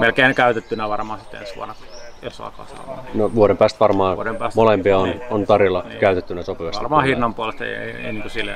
Melkein 0.00 0.34
käytettynä 0.34 0.88
varmaan 0.88 1.20
sitten 1.20 1.40
ensi 1.40 1.56
vuonna, 1.56 1.74
jos 2.22 2.40
alkaa 2.40 2.66
saamaan. 2.66 2.98
no 3.14 3.34
vuoden 3.34 3.56
päästä 3.56 3.78
varmaan 3.80 4.16
Vuoden 4.16 4.36
päästä. 4.36 4.60
molempia 4.60 4.98
on, 4.98 5.08
Niin. 5.08 5.20
on 5.30 5.46
tarjolla 5.46 5.82
Niin. 5.88 5.98
käytettynä 6.00 6.42
sopivasti. 6.42 6.82
Varmaan 6.82 7.04
hinnan 7.04 7.34
puolesta 7.34 7.64
ei, 7.64 7.74
ei, 7.74 7.90
ei 8.06 8.12
niin 8.12 8.30
sille 8.30 8.54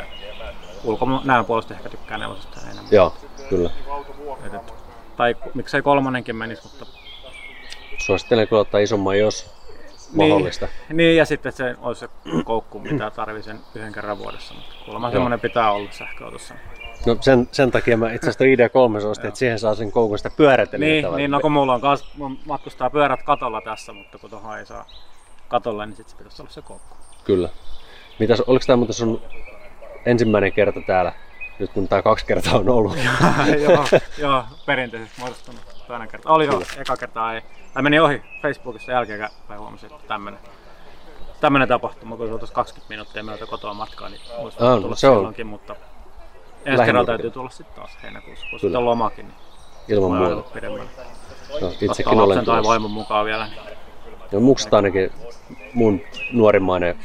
ulkonäön 0.85 1.45
puolesta 1.45 1.75
ehkä 1.75 1.89
tykkään 1.89 2.21
nelosesta 2.21 2.61
enemmän. 2.65 2.85
Joo, 2.91 3.15
kyllä. 3.49 3.71
Et, 4.47 4.55
et, 4.55 4.75
tai 5.17 5.37
miksei 5.55 5.83
kolmonenkin 5.83 6.37
menisi, 6.37 6.63
mutta 6.63 6.87
Suosittelen 7.99 8.49
kyllä 8.49 8.61
ottaa 8.61 8.81
isomman, 8.81 9.19
jos 9.19 9.55
mahdollista. 10.15 10.67
Niin, 10.89 10.97
niin, 10.97 11.17
ja 11.17 11.25
sitten 11.25 11.53
se 11.53 11.75
olisi 11.83 12.01
se 12.01 12.09
koukku, 12.45 12.79
mitä 12.79 13.11
tarvii 13.11 13.43
sen 13.43 13.61
yhden 13.75 13.93
kerran 13.93 14.19
vuodessa. 14.19 14.55
Mutta 14.55 14.75
kuulemma 14.85 15.11
semmoinen 15.11 15.41
pitää 15.41 15.73
olla 15.73 15.93
sähköautossa. 15.93 16.55
No 17.07 17.17
sen, 17.21 17.49
sen 17.53 17.71
takia 17.71 17.97
mä 17.97 18.13
itse 18.13 18.31
asiassa 18.31 18.45
ID3 18.45 19.07
ostin, 19.07 19.29
että 19.29 19.39
siihen 19.39 19.59
saa 19.59 19.75
sen 19.75 19.93
koukun 19.93 20.19
sitä 20.19 20.31
pyörätelijöitä. 20.37 21.09
Niin, 21.09 21.17
niin, 21.17 21.31
no 21.31 21.41
kun 21.41 21.53
mulla 21.53 21.75
on 21.75 21.99
mun 22.17 22.39
matkustaa 22.47 22.91
pyörät 22.91 23.23
katolla 23.23 23.61
tässä, 23.61 23.93
mutta 23.93 24.19
kun 24.19 24.31
tuohon 24.31 24.59
ei 24.59 24.67
saa 24.67 24.87
katolle, 25.49 25.87
niin 25.87 25.97
sitten 25.97 26.11
se 26.11 26.17
pitäisi 26.17 26.43
olla 26.43 26.51
se 26.51 26.63
koukku. 26.63 26.97
Kyllä. 27.25 27.49
Mitäs, 28.19 28.41
oliko 28.41 28.65
tämä 28.67 28.77
muuten 28.77 28.95
sun 28.95 29.23
ensimmäinen 30.07 30.53
kerta 30.53 30.81
täällä, 30.87 31.13
nyt 31.59 31.71
kun 31.71 31.89
tämä 31.89 32.03
kaksi 32.03 32.27
kertaa 32.27 32.55
on 32.55 32.69
ollut? 32.69 32.97
joo, 33.69 33.85
joo, 34.19 34.45
perinteisesti 34.67 35.21
muodostunut 35.21 35.61
toinen 35.87 36.09
kerta. 36.09 36.31
Oli 36.31 36.47
jo, 36.47 36.63
eka 36.77 36.97
kertaa 36.97 37.35
ei. 37.35 37.43
Tai 37.75 37.83
meni 37.83 38.01
ohi 38.01 38.23
Facebookissa 38.43 38.93
jälkeen, 38.93 39.29
mä 39.49 39.59
huomasin, 39.59 39.93
että 39.93 40.09
tämmönen, 40.09 40.41
tämmönen 41.41 41.69
tapahtuma, 41.69 42.17
kun 42.17 42.27
se 42.27 42.33
on 42.33 42.39
tuossa 42.39 42.55
20 42.55 42.89
minuuttia 42.89 43.25
meiltä 43.25 43.47
kotoa 43.47 43.75
matkaa, 43.75 44.09
niin 44.09 44.21
Ah, 44.61 44.75
no 44.75 44.81
tulla 44.81 44.97
se 44.97 45.09
on 45.09 45.17
silloinkin, 45.17 45.47
mutta 45.47 45.77
ensi 46.65 46.85
kerralla 46.85 47.07
täytyy 47.07 47.31
tulla 47.31 47.51
sitten 47.51 47.77
taas 47.77 47.99
heinäkuussa, 48.03 48.47
kun 48.51 48.61
sitten 48.61 48.77
on 48.77 48.85
lomakin, 48.85 49.27
niin 49.29 49.37
Ilman 49.89 50.21
voi 50.21 50.35
muuta. 50.35 50.61
No, 51.61 51.73
itsekin 51.81 52.21
olen 52.21 52.45
tai 52.45 52.63
vaimon 52.63 52.91
mukaan 52.91 53.27
vielä. 53.27 53.47
Niin. 53.47 53.61
No, 54.33 54.41
mukset 54.41 54.75
ainakin 54.75 55.11
mun 55.75 56.01
nuorimmainen 56.33 56.99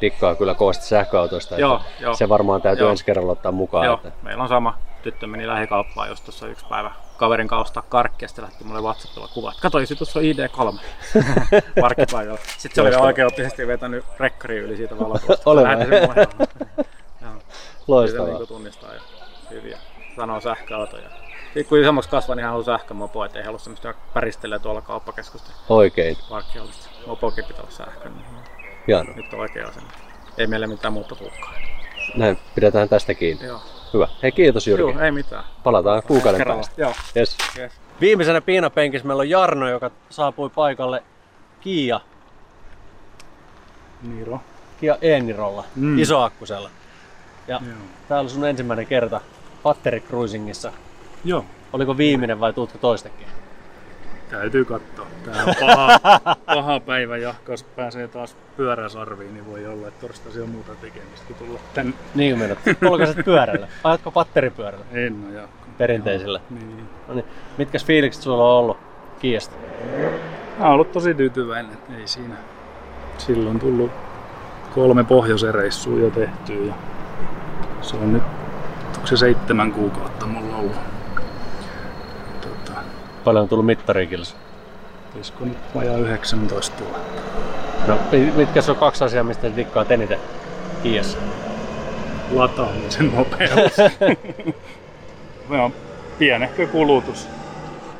dikkaa 0.00 0.34
kyllä 0.34 0.54
kovasti 0.54 0.84
sähköautoista. 0.84 1.56
Joo, 1.60 1.80
joo. 2.00 2.14
Se 2.14 2.28
varmaan 2.28 2.62
täytyy 2.62 2.84
Joo. 2.84 2.90
ensi 2.90 3.04
kerralla 3.04 3.32
ottaa 3.32 3.52
mukaan. 3.52 3.84
Joo, 3.86 3.94
Että, 4.04 4.12
meillä 4.22 4.42
on 4.42 4.48
sama. 4.48 4.78
Tyttö 5.02 5.26
meni 5.26 5.46
lähikauppaan 5.46 6.08
jos 6.08 6.20
tuossa 6.20 6.46
yksi 6.48 6.66
päivä 6.68 6.90
kaverin 7.16 7.48
kanssa 7.48 7.62
ostaa 7.62 7.82
karkkia, 7.88 8.28
sitten 8.28 8.44
lähti 8.44 8.64
mulle 8.64 8.80
WhatsAppilla 8.80 9.28
kuva, 9.34 9.50
että 9.50 9.62
kato, 9.62 9.78
tuossa 9.98 10.18
on 10.18 10.24
ID3 10.24 10.78
parkkipaikalla. 11.80 12.38
Sitten 12.58 12.74
se 12.74 12.80
oli 12.80 12.90
vielä 12.90 13.02
oikeuttisesti 13.02 13.66
vetänyt 13.66 14.04
rekkari 14.18 14.58
yli 14.58 14.76
siitä 14.76 14.98
valokuvasta. 14.98 15.50
Ole 15.50 15.62
loistavaa. 17.86 18.38
niin 18.38 18.48
tunnistaa 18.48 18.94
ja 18.94 19.00
hyviä. 19.50 19.78
Sanoo 20.16 20.40
sähköautoja. 20.40 21.08
Sitten 21.44 21.64
kun 21.68 21.78
isommaksi 21.80 22.10
kasvaa, 22.10 22.36
niin 22.36 22.44
hän 22.44 22.52
haluaa 22.52 22.78
sähkömopo, 22.78 23.24
ettei 23.24 23.42
halua 23.44 23.58
semmoista 23.58 23.94
päristellä 24.14 24.58
tuolla 24.58 24.80
kauppakeskusten 24.80 25.54
Oikein. 25.68 26.16
parkkialista. 26.30 26.88
Mopokin 27.06 27.44
pitää 27.44 27.62
olla 27.62 27.72
sähkö, 27.72 28.08
niin 28.08 28.24
Hienoa. 28.86 29.14
nyt 29.16 29.32
on 29.32 29.40
oikea 29.40 29.68
asenne. 29.68 29.88
Ei 30.38 30.46
meillä 30.46 30.66
mitään 30.66 30.92
muuta 30.92 31.14
tulekaan. 31.14 31.54
Näin 32.16 32.38
pidetään 32.54 32.88
tästä 32.88 33.14
kiinni. 33.14 33.46
Joo. 33.46 33.60
Hyvä. 33.94 34.08
Hei 34.22 34.32
kiitos 34.32 34.66
Jyrki. 34.66 34.82
Joo, 34.92 35.00
ei 35.00 35.10
mitään. 35.12 35.44
Palataan 35.64 36.02
kuukauden 36.02 36.38
Kerralla. 36.38 36.62
päästä. 36.62 36.80
Joo. 36.82 36.92
Yes. 37.16 37.36
Yes. 37.58 37.72
Viimeisenä 38.00 38.40
piinapenkissä 38.40 39.06
meillä 39.06 39.20
on 39.20 39.30
Jarno, 39.30 39.68
joka 39.68 39.90
saapui 40.10 40.50
paikalle 40.50 41.02
Kia, 41.60 42.00
Niiro. 44.02 44.40
Kia 44.80 44.96
Eenirolla, 45.02 45.64
mm. 45.76 45.98
Isoakkusella. 45.98 46.70
Ja 47.48 47.60
Joo. 47.66 47.74
tää 48.08 48.20
oli 48.20 48.30
sun 48.30 48.44
ensimmäinen 48.48 48.86
kerta 48.86 49.20
Patteri 49.62 50.00
Cruisingissa. 50.00 50.72
Joo, 51.24 51.44
Oliko 51.72 51.96
viimeinen 51.96 52.40
vai 52.40 52.52
tuutko 52.52 52.78
toistekin? 52.78 53.26
Täytyy 54.30 54.64
katsoa. 54.64 55.06
Tää 55.24 55.44
on 55.44 55.54
paha, 55.60 56.36
paha 56.54 56.80
päivä 56.80 57.16
ja 57.16 57.34
jos 57.48 57.62
pääsee 57.62 58.08
taas 58.08 58.36
pyöräsarviin, 58.56 59.34
niin 59.34 59.46
voi 59.46 59.66
olla, 59.66 59.88
että 59.88 60.00
torstaisin 60.00 60.42
on 60.42 60.48
muuta 60.48 60.72
tekemistä 60.74 61.26
kuin 61.26 61.36
tulla 61.36 61.60
tänne. 61.74 61.92
Niin 62.14 62.38
kuin 62.38 62.48
menot. 62.48 62.58
Polkaset 62.88 63.24
pyörällä. 63.24 63.68
Ajatko 63.84 64.10
patteripyörällä? 64.10 64.84
En 64.92 65.22
no 65.22 65.40
ja. 65.40 65.48
Perinteisellä. 65.78 66.40
Niin. 66.50 66.88
No 67.08 67.14
niin. 67.14 67.26
Mitkäs 67.58 67.84
fiilikset 67.84 68.22
sulla 68.22 68.44
on 68.44 68.58
ollut 68.58 68.76
Kiasta? 69.18 69.56
Mä 70.58 70.64
oon 70.64 70.74
ollut 70.74 70.92
tosi 70.92 71.14
tyytyväinen, 71.14 71.78
ei 71.98 72.08
siinä. 72.08 72.34
Silloin 73.18 73.48
on 73.48 73.60
tullut 73.60 73.90
kolme 74.74 75.04
pohjoisen 75.04 75.54
reissua 75.54 75.98
jo 75.98 76.10
tehtyä 76.10 76.66
ja 76.66 76.74
se 77.82 77.96
on 77.96 78.12
nyt, 78.12 78.22
onko 78.94 79.06
se 79.06 79.16
seitsemän 79.16 79.72
kuukautta 79.72 80.26
mulla 80.26 80.56
ollut. 80.56 80.95
Paljon 83.26 83.42
on 83.42 83.48
tullut 83.48 83.66
mittarikilsa. 83.66 84.36
olisiko 85.16 85.44
nyt 85.44 85.58
vajaa 85.74 85.96
19 85.96 86.76
000. 86.84 86.98
No, 87.86 87.98
mi- 88.12 88.32
mitkä 88.36 88.60
on 88.68 88.76
kaksi 88.76 89.04
asiaa, 89.04 89.24
mistä 89.24 89.56
dikkaat 89.56 89.90
eniten 89.90 90.18
Kiassa? 90.82 91.18
lataamisen 92.34 93.12
nopeus. 93.16 93.76
ne 95.50 95.60
on 95.60 95.72
pienehkö 96.18 96.66
kulutus. 96.66 97.28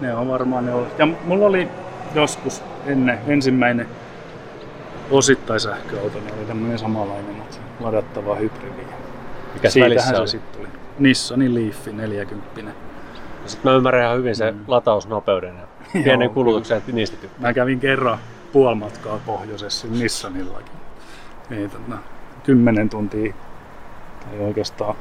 Ne 0.00 0.14
on 0.14 0.28
varmaan 0.28 0.66
ne 0.66 0.74
on. 0.74 0.86
Ja 0.98 1.06
mulla 1.06 1.46
oli 1.46 1.68
joskus 2.14 2.62
ennen 2.86 3.18
ensimmäinen 3.26 3.88
osittain 5.10 5.60
sähköauto, 5.60 6.18
niin 6.18 6.34
oli 6.38 6.44
tämmöinen 6.46 6.78
samanlainen, 6.78 7.34
mutta 7.34 7.56
ladattava 7.80 8.34
hybridi. 8.34 8.82
Mikäs 9.54 9.72
Siitähän 9.72 9.90
välissä 9.90 10.10
se 10.10 10.16
oli? 10.20 10.28
sitten 10.28 10.60
tuli. 10.60 10.68
Nissanin 10.98 11.54
Leaf 11.54 11.86
40. 11.86 12.72
Sitten 13.48 13.70
mä 13.72 13.76
ymmärrän 13.76 14.04
ihan 14.04 14.18
hyvin 14.18 14.36
sen 14.36 14.54
Mm. 14.54 14.64
latausnopeuden 14.66 15.54
ja 15.56 15.66
pienen 16.04 16.30
kulutuksen, 16.30 16.76
että 16.78 16.92
niistä 16.92 17.16
tykkää. 17.16 17.40
Mä 17.40 17.52
kävin 17.52 17.80
kerran 17.80 18.18
puolimatkaa 18.52 19.18
pohjoisessa 19.26 19.86
Nissanillakin. 19.90 20.72
Niin, 21.50 21.70
tota, 21.70 21.98
10 22.42 22.88
tuntia 22.88 23.34
tai 24.20 24.38
oikeastaan 24.40 24.94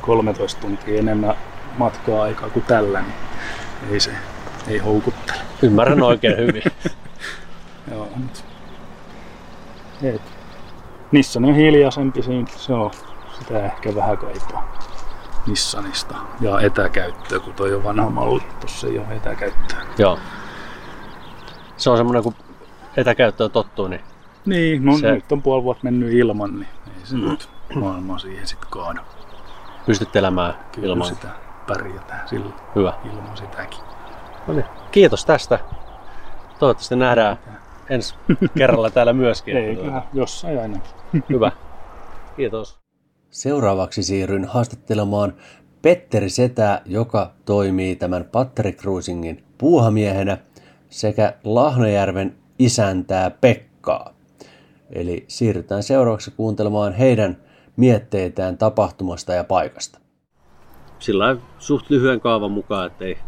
13 0.00 0.60
tuntia 0.60 0.98
enemmän 0.98 1.34
matkaa 1.78 2.22
aikaa 2.22 2.50
kuin 2.50 2.64
tällä, 2.64 3.00
niin 3.00 3.14
ei 3.92 4.00
se 4.00 4.10
ei 4.68 4.78
houkuttele. 4.78 5.38
Ymmärrän 5.62 6.02
oikein 6.02 6.36
hyvin. 6.38 6.62
Joo, 7.92 8.08
mut, 8.16 8.44
et, 10.02 10.22
Nissan 11.12 11.44
on 11.44 11.54
hiljaisempi, 11.54 12.20
se 12.56 12.72
on 12.72 12.90
sitä 13.38 13.64
ehkä 13.64 13.94
vähän 13.94 14.18
kaipaa 14.18 14.78
Nissanista. 15.46 16.14
Ja 16.40 16.60
etäkäyttöä, 16.60 17.38
kun 17.40 17.52
toi 17.54 17.74
on 17.74 17.84
vanha 17.84 18.10
malli, 18.10 18.42
tossa 18.60 18.86
ei 18.86 18.98
ole 18.98 19.06
etäkäyttöä. 19.16 19.78
Joo. 19.98 20.18
Se 21.76 21.90
on 21.90 21.96
semmoinen, 21.96 22.22
kun 22.22 22.34
etäkäyttöön 22.96 23.50
tottuu, 23.50 23.88
niin 23.88 24.00
Niin, 24.46 24.84
no 24.84 24.98
Se- 24.98 25.12
nyt 25.12 25.32
on 25.32 25.42
puoli 25.42 25.62
vuotta 25.62 25.84
mennyt 25.84 26.12
ilman, 26.12 26.54
niin 26.54 26.68
ei 26.86 27.06
se 27.06 27.16
nyt 27.16 27.48
maailmaa 27.74 28.18
siihen 28.18 28.46
sitten 28.46 28.70
kaadu. 28.70 29.00
pystyt 29.86 30.16
elämään 30.16 30.54
Kyllä 30.72 30.86
ilman. 30.88 31.06
sitä 31.08 31.28
pärjätään 31.66 32.28
sillä 32.28 32.50
Hyvä. 32.74 32.92
ilman 33.04 33.36
sitäkin. 33.36 33.78
No 34.46 34.54
niin. 34.54 34.64
Kiitos 34.90 35.24
tästä. 35.24 35.58
Toivottavasti 36.58 36.96
nähdään 36.96 37.36
ensi 37.90 38.14
kerralla 38.58 38.90
täällä 38.90 39.12
myöskin. 39.12 39.56
Ei 39.66 39.76
kyllä, 39.76 40.02
jossain 40.12 40.60
aina. 40.60 40.78
Hyvä. 41.28 41.52
Kiitos. 42.36 42.81
Seuraavaksi 43.32 44.02
siirryn 44.02 44.44
haastattelemaan 44.44 45.34
Petteri 45.82 46.30
Setää, 46.30 46.82
joka 46.86 47.32
toimii 47.44 47.96
tämän 47.96 48.24
Patteri 48.32 48.72
Cruisingin 48.72 49.44
puuhamiehenä 49.58 50.38
sekä 50.88 51.34
Lahnajärven 51.44 52.34
isäntää 52.58 53.30
Pekkaa. 53.30 54.14
Eli 54.90 55.24
siirrytään 55.28 55.82
seuraavaksi 55.82 56.30
kuuntelemaan 56.36 56.92
heidän 56.92 57.36
mietteitään 57.76 58.58
tapahtumasta 58.58 59.32
ja 59.32 59.44
paikasta. 59.44 59.98
Sillä 60.98 61.36
suht 61.58 61.90
lyhyen 61.90 62.20
kaavan 62.20 62.50
mukaan, 62.50 62.86
ettei 62.86 63.18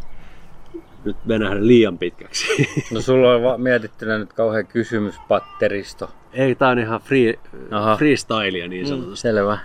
nyt 1.05 1.17
venähdä 1.29 1.67
liian 1.67 1.99
pitkäksi. 1.99 2.47
No 2.95 3.01
sulla 3.01 3.35
on 3.35 3.43
va- 3.43 3.59
mietittynä 3.59 4.19
nyt 4.19 4.33
kauhean 4.33 4.67
kysymys 4.67 5.15
patteristo. 5.29 6.11
Ei, 6.33 6.55
tää 6.55 6.69
on 6.69 6.79
ihan 6.79 7.01
free, 7.01 7.35
Aha. 7.71 7.97
freestylea 7.97 8.69
niin 8.69 8.87
sanotusti. 8.87 9.21
Selvä. 9.21 9.59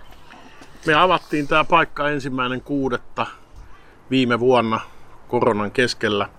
Me 0.86 0.94
avattiin 0.94 1.48
tämä 1.48 1.64
paikka 1.64 2.10
ensimmäinen 2.10 2.62
kuudetta 2.62 3.26
viime 4.12 4.40
vuonna 4.40 4.80
koronan 5.28 5.72
keskellä. 5.72 6.30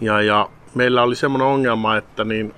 Ja, 0.00 0.22
ja 0.22 0.48
meillä 0.74 1.02
oli 1.02 1.16
semmoinen 1.16 1.48
ongelma, 1.48 1.96
että 1.96 2.24
niin 2.24 2.54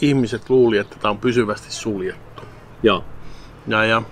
ihmiset 0.00 0.50
luuli, 0.50 0.78
että 0.78 0.96
tämä 0.98 1.10
on 1.10 1.18
pysyvästi 1.18 1.72
suljettu. 1.72 2.42
Joo. 2.82 3.04
Ja, 3.66 3.84
ja 3.84 4.02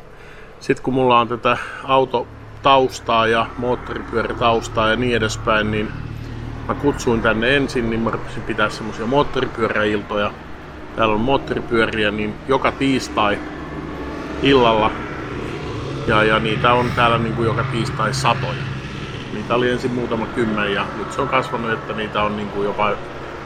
sitten 0.60 0.84
kun 0.84 0.94
mulla 0.94 1.20
on 1.20 1.28
tätä 1.28 1.58
autotaustaa 1.84 3.26
ja 3.26 3.46
moottoripyörätaustaa 3.58 4.90
ja 4.90 4.96
niin 4.96 5.16
edespäin, 5.16 5.70
niin 5.70 5.88
mä 6.68 6.74
kutsuin 6.74 7.22
tänne 7.22 7.56
ensin, 7.56 7.90
niin 7.90 8.00
mä 8.00 8.10
rupesin 8.10 8.42
pitää 8.42 8.70
semmoisia 8.70 9.06
moottoripyöräiltoja. 9.06 10.32
Täällä 10.96 11.14
on 11.14 11.20
moottoripyöriä, 11.20 12.10
niin 12.10 12.34
joka 12.48 12.72
tiistai 12.72 13.38
illalla. 14.42 14.90
Ja, 16.06 16.22
ja 16.22 16.38
niitä 16.38 16.72
on 16.72 16.86
täällä 16.96 17.18
niin 17.18 17.34
kuin 17.34 17.46
joka 17.46 17.64
tiistai 17.72 18.14
satoja. 18.14 18.62
Niitä 19.32 19.54
oli 19.54 19.70
ensin 19.70 19.92
muutama 19.92 20.26
kymmen 20.26 20.74
ja 20.74 20.86
nyt 20.98 21.12
se 21.12 21.20
on 21.20 21.28
kasvanut, 21.28 21.72
että 21.72 21.92
niitä 21.92 22.22
on 22.22 22.36
niin 22.36 22.48
kuin 22.48 22.64
jopa 22.64 22.90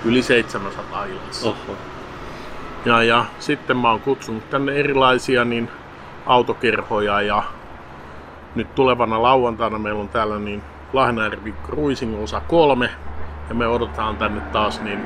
yli 0.05 0.23
700 0.23 1.05
illassa. 1.05 1.49
Oho. 1.49 1.77
Ja, 2.85 3.03
ja 3.03 3.25
sitten 3.39 3.77
mä 3.77 3.91
oon 3.91 4.01
kutsunut 4.01 4.51
tänne 4.51 4.73
erilaisia 4.73 5.45
niin 5.45 5.71
autokerhoja 6.27 7.23
ja 7.23 7.43
nyt 8.55 8.75
tulevana 8.75 9.23
lauantaina 9.23 9.79
meillä 9.79 10.01
on 10.01 10.09
täällä 10.09 10.39
niin 10.39 10.63
Lahnajärvi 10.93 11.55
Cruising 11.67 12.23
osa 12.23 12.41
kolme 12.41 12.91
ja 13.49 13.55
me 13.55 13.67
odotetaan 13.67 14.17
tänne 14.17 14.41
taas 14.41 14.81
niin 14.81 15.01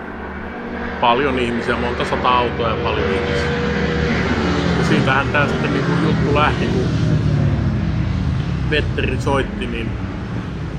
paljon 1.00 1.38
ihmisiä, 1.38 1.76
monta 1.76 2.04
sata 2.04 2.28
autoa 2.28 2.68
ja 2.68 2.76
paljon 2.84 3.10
ihmisiä. 3.10 3.50
Ja 4.78 4.84
siitähän 4.88 5.28
tää 5.28 5.48
sitten 5.48 5.72
niin 5.72 5.84
juttu 6.04 6.34
lähti, 6.34 6.66
kun 6.66 7.03
Petteri 8.68 9.20
soitti, 9.20 9.66
niin 9.66 9.90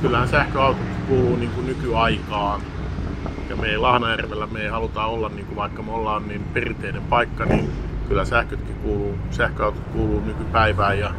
kyllähän 0.02 0.28
sähköautot 0.28 0.88
kuuluu 1.08 1.36
niin 1.36 1.52
kuin 1.52 1.65
nykyaikaan. 1.65 2.62
Ja 3.50 3.56
me 3.56 3.67
ei 3.67 3.78
Lahnajärvellä 3.78 4.48
me 4.48 4.62
ei 4.62 4.69
haluta 4.69 5.06
olla, 5.06 5.30
niin 5.30 5.45
kuin 5.45 5.56
vaikka 5.56 5.84
me 5.84 5.91
ollaan 5.91 6.28
niin 6.28 6.45
perinteinen 6.54 7.04
paikka, 7.10 7.45
niin 7.45 7.69
kyllä 8.08 8.26
sähkötkin 8.26 8.76
kuuluu, 8.76 9.19
sähköautot 9.32 9.84
kuuluu 9.91 10.19
nykypäivään 10.21 11.00
ja 11.00 11.12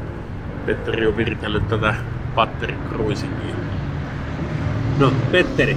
Petteri 0.66 1.07
on 1.07 1.16
viritellyt 1.16 1.68
tätä 1.68 1.94
batterikruisingia. 2.35 3.57
No, 4.98 5.12
Petteri, 5.31 5.76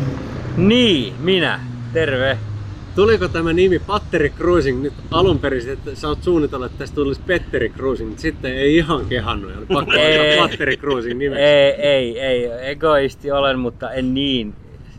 Niin, 0.56 1.16
minä. 1.22 1.60
Terve. 1.94 2.49
Tuliko 3.00 3.28
tämä 3.28 3.54
nimi 3.54 3.80
Patteri 3.80 4.30
Cruising 4.30 4.82
nyt 4.82 4.94
alun 5.12 5.40
perin, 5.40 5.70
että 5.70 5.96
sä 5.96 6.08
oot 6.08 6.24
suunnitellut, 6.24 6.66
että 6.66 6.78
tästä 6.78 6.96
tulisi 6.96 7.22
Petteri 7.28 7.70
Cruising, 7.70 8.10
mutta 8.10 8.22
sitten 8.22 8.58
ei 8.58 8.78
ihan 8.78 9.06
kehannut 9.06 9.52
ja 9.52 9.58
oli 9.58 9.66
pakko 9.66 9.94
Ei. 9.94 10.40
Patteri 10.40 10.78
Cruising 10.78 11.20
nimeksi. 11.20 11.44
Ei, 11.44 11.72
ei, 11.72 12.20
ei. 12.20 12.72
Egoisti 12.72 13.32
olen, 13.32 13.60
mutta 13.60 13.92
en 13.92 14.14
niin, 14.14 14.54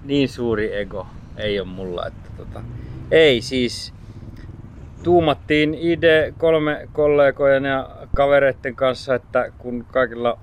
niin 0.04 0.28
suuri 0.28 0.76
ego. 0.76 1.06
Ei 1.36 1.60
ole 1.60 1.68
mulla. 1.68 2.06
Että 2.06 2.30
tota, 2.36 2.62
ei 3.10 3.40
siis. 3.40 3.94
Tuumattiin 5.02 5.74
ide 5.74 6.34
kolme 6.38 6.88
kollegojen 6.92 7.64
ja 7.64 7.90
kavereiden 8.16 8.76
kanssa, 8.76 9.14
että 9.14 9.52
kun 9.58 9.84
kaikilla 9.92 10.38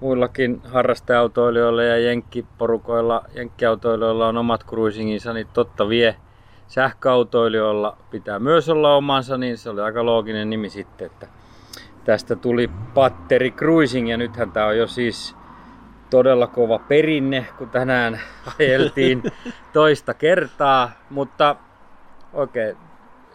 muillakin 0.00 0.62
harrasteautoilijoilla 0.64 1.82
ja 1.82 1.98
jenkkiporukoilla, 1.98 3.24
jenkkiautoilijoilla 3.34 4.28
on 4.28 4.36
omat 4.36 4.64
cruisinginsa, 4.66 5.32
niin 5.32 5.46
totta 5.52 5.88
vie 5.88 6.16
sähköautoilijoilla 6.70 7.96
pitää 8.10 8.38
myös 8.38 8.68
olla 8.68 8.96
omansa, 8.96 9.36
niin 9.36 9.58
se 9.58 9.70
oli 9.70 9.80
aika 9.80 10.04
looginen 10.04 10.50
nimi 10.50 10.70
sitten, 10.70 11.06
että 11.06 11.26
tästä 12.04 12.36
tuli 12.36 12.70
Patteri 12.94 13.50
Cruising 13.50 14.10
ja 14.10 14.16
nythän 14.16 14.52
tämä 14.52 14.66
on 14.66 14.78
jo 14.78 14.86
siis 14.86 15.36
todella 16.10 16.46
kova 16.46 16.78
perinne, 16.78 17.46
kun 17.58 17.70
tänään 17.70 18.20
ajeltiin 18.58 19.22
toista 19.72 20.14
kertaa, 20.14 20.90
mutta 21.10 21.56
oikein 22.32 22.76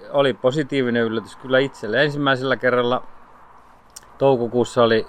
oli 0.09 0.33
positiivinen 0.33 1.03
yllätys 1.03 1.35
kyllä 1.35 1.59
itselle. 1.59 2.03
Ensimmäisellä 2.03 2.57
kerralla 2.57 3.03
toukokuussa 4.17 4.83
oli 4.83 5.07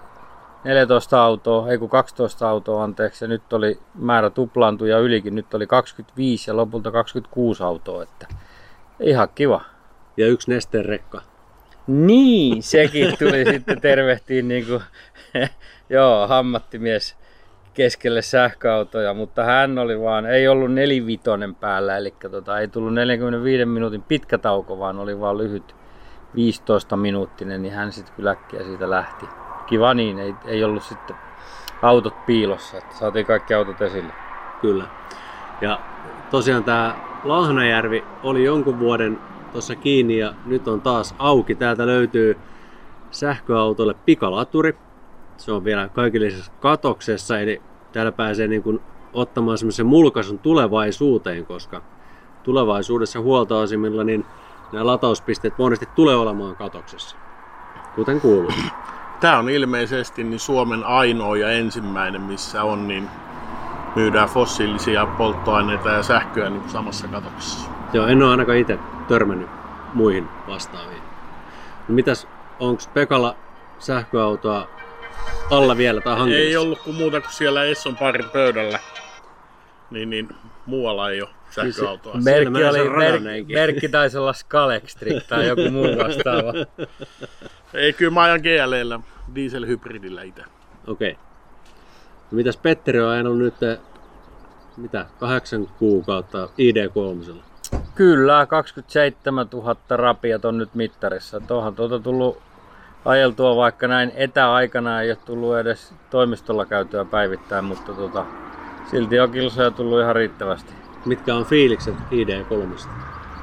14 0.64 1.22
autoa, 1.22 1.70
ei 1.70 1.78
kun 1.78 1.88
12 1.88 2.48
autoa 2.48 2.84
anteeksi, 2.84 3.24
ja 3.24 3.28
nyt 3.28 3.52
oli 3.52 3.78
määrä 3.94 4.30
tuplaantui 4.30 4.90
ja 4.90 4.98
ylikin, 4.98 5.34
nyt 5.34 5.54
oli 5.54 5.66
25 5.66 6.50
ja 6.50 6.56
lopulta 6.56 6.90
26 6.90 7.62
autoa, 7.62 8.02
että 8.02 8.26
ihan 9.00 9.28
kiva. 9.34 9.60
Ja 10.16 10.26
yksi 10.26 10.50
nesteen 10.50 10.84
rekka. 10.84 11.22
Niin, 11.86 12.62
sekin 12.62 13.18
tuli 13.18 13.44
sitten 13.52 13.80
tervehtiin 13.80 14.48
niin 14.48 14.66
kuin, 14.66 14.82
joo, 15.90 16.28
hammattimies 16.28 17.16
keskelle 17.74 18.22
sähköautoja, 18.22 19.14
mutta 19.14 19.44
hän 19.44 19.78
oli 19.78 20.00
vaan, 20.00 20.26
ei 20.26 20.48
ollut 20.48 20.72
nelivitonen 20.72 21.54
päällä, 21.54 21.96
eli 21.96 22.14
tota, 22.30 22.58
ei 22.58 22.68
tullut 22.68 22.94
45 22.94 23.64
minuutin 23.64 24.02
pitkä 24.02 24.38
tauko, 24.38 24.78
vaan 24.78 24.98
oli 24.98 25.20
vaan 25.20 25.38
lyhyt 25.38 25.76
15 26.34 26.96
minuuttinen, 26.96 27.62
niin 27.62 27.74
hän 27.74 27.92
sitten 27.92 28.14
kyllä 28.14 28.30
äkkiä 28.30 28.62
siitä 28.62 28.90
lähti. 28.90 29.26
Kiva 29.66 29.94
niin, 29.94 30.18
ei, 30.18 30.34
ei 30.44 30.64
ollut 30.64 30.82
sitten 30.82 31.16
autot 31.82 32.26
piilossa, 32.26 32.78
että 32.78 32.96
saatiin 32.96 33.26
kaikki 33.26 33.54
autot 33.54 33.82
esille. 33.82 34.12
Kyllä. 34.60 34.84
Ja 35.60 35.80
tosiaan 36.30 36.64
tämä 36.64 36.96
Lahnajärvi 37.24 38.04
oli 38.22 38.44
jonkun 38.44 38.78
vuoden 38.78 39.18
tuossa 39.52 39.74
kiinni 39.74 40.18
ja 40.18 40.32
nyt 40.46 40.68
on 40.68 40.80
taas 40.80 41.14
auki. 41.18 41.54
Täältä 41.54 41.86
löytyy 41.86 42.36
sähköautolle 43.10 43.94
pikalaturi. 44.04 44.78
Se 45.36 45.52
on 45.52 45.64
vielä 45.64 45.88
kaikille 45.88 46.28
katoksessa, 46.60 47.40
eli 47.40 47.62
täällä 47.92 48.12
pääsee 48.12 48.48
niin 48.48 48.62
kuin 48.62 48.80
ottamaan 49.12 49.58
semmoisen 49.58 49.86
mulkaisun 49.86 50.38
tulevaisuuteen, 50.38 51.46
koska 51.46 51.82
tulevaisuudessa 52.42 53.20
huoltoasemilla 53.20 54.04
niin 54.04 54.24
nämä 54.72 54.86
latauspisteet 54.86 55.58
monesti 55.58 55.86
tulee 55.94 56.16
olemaan 56.16 56.56
katoksessa, 56.56 57.16
kuten 57.94 58.20
kuuluu. 58.20 58.52
Tämä 59.20 59.38
on 59.38 59.50
ilmeisesti 59.50 60.24
niin 60.24 60.40
Suomen 60.40 60.84
ainoa 60.84 61.36
ja 61.36 61.50
ensimmäinen, 61.50 62.20
missä 62.20 62.62
on 62.62 62.88
niin 62.88 63.08
myydään 63.96 64.28
fossiilisia 64.28 65.06
polttoaineita 65.06 65.88
ja 65.88 66.02
sähköä 66.02 66.50
niin 66.50 66.68
samassa 66.68 67.08
katoksessa. 67.08 67.70
Joo, 67.92 68.06
en 68.06 68.22
ole 68.22 68.30
ainakaan 68.30 68.58
itse 68.58 68.78
törmännyt 69.08 69.48
muihin 69.94 70.28
vastaaviin. 70.46 71.02
No 71.88 71.94
mitäs, 71.94 72.28
onko 72.60 72.82
Pekalla 72.94 73.36
sähköautoa 73.78 74.68
alla 75.50 75.76
vielä 75.76 76.00
tai 76.00 76.16
hankinnassa? 76.16 76.48
Ei 76.48 76.56
ollut 76.56 76.78
kuin 76.78 76.96
muuta 76.96 77.20
kuin 77.20 77.32
siellä 77.32 77.64
Esson 77.64 77.96
parin 77.96 78.28
pöydällä. 78.32 78.78
Niin, 79.90 80.10
niin 80.10 80.28
muualla 80.66 81.10
ei 81.10 81.22
ole 81.22 81.30
sähköautoa. 81.50 82.14
Merkki, 82.24 82.50
menee 82.50 82.72
se 82.72 82.80
oli, 82.80 82.90
merkki, 82.90 83.54
merkki 83.54 83.88
taisi 83.88 84.18
olla 84.18 84.32
Scalextric 84.32 85.26
tai 85.28 85.46
joku 85.46 85.70
muu 85.70 85.86
vastaava. 85.86 86.52
Ei, 87.74 87.92
kyllä 87.92 88.12
mä 88.12 88.22
ajan 88.22 88.40
GLllä, 88.40 89.00
dieselhybridillä 89.34 90.22
itse. 90.22 90.42
Okei. 90.86 91.18
No 92.30 92.36
mitäs 92.36 92.56
Petteri 92.56 93.00
on 93.00 93.08
ajanut 93.08 93.38
nyt, 93.38 93.62
eh, 93.62 93.78
mitä, 94.76 95.06
kahdeksan 95.18 95.68
kuukautta 95.78 96.48
ID3. 96.58 97.34
Kyllä, 97.94 98.46
27 98.46 99.46
000 99.52 99.76
rapiat 99.90 100.44
on 100.44 100.58
nyt 100.58 100.74
mittarissa. 100.74 101.40
Tuohan 101.40 101.74
tuota 101.74 101.98
tullut 101.98 102.42
ajeltua 103.04 103.56
vaikka 103.56 103.88
näin 103.88 104.12
etäaikana 104.14 105.00
ei 105.00 105.10
ole 105.10 105.18
tullut 105.24 105.56
edes 105.56 105.94
toimistolla 106.10 106.66
käytyä 106.66 107.04
päivittäin, 107.04 107.64
mutta 107.64 107.92
tota, 107.92 108.24
silti 108.90 109.20
on 109.20 109.30
kilsoja 109.30 109.70
tullut 109.70 110.00
ihan 110.00 110.16
riittävästi. 110.16 110.74
Mitkä 111.04 111.34
on 111.34 111.44
fiilikset 111.44 111.94
ID3? 111.94 112.88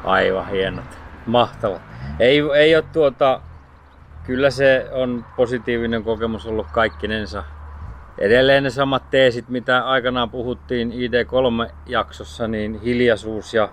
Aivan 0.03 0.49
hienot. 0.49 0.99
Mahtavat. 1.25 1.81
Ei, 2.19 2.39
ei 2.55 2.75
ole 2.75 2.85
tuota, 2.93 3.41
kyllä 4.23 4.49
se 4.49 4.89
on 4.91 5.25
positiivinen 5.35 6.03
kokemus 6.03 6.47
ollut 6.47 6.67
kaikkinensa. 6.71 7.43
Edelleen 8.17 8.63
ne 8.63 8.69
samat 8.69 9.09
teesit, 9.09 9.49
mitä 9.49 9.87
aikanaan 9.87 10.29
puhuttiin 10.29 10.91
ID3-jaksossa, 10.91 12.47
niin 12.47 12.81
hiljaisuus 12.81 13.53
ja 13.53 13.69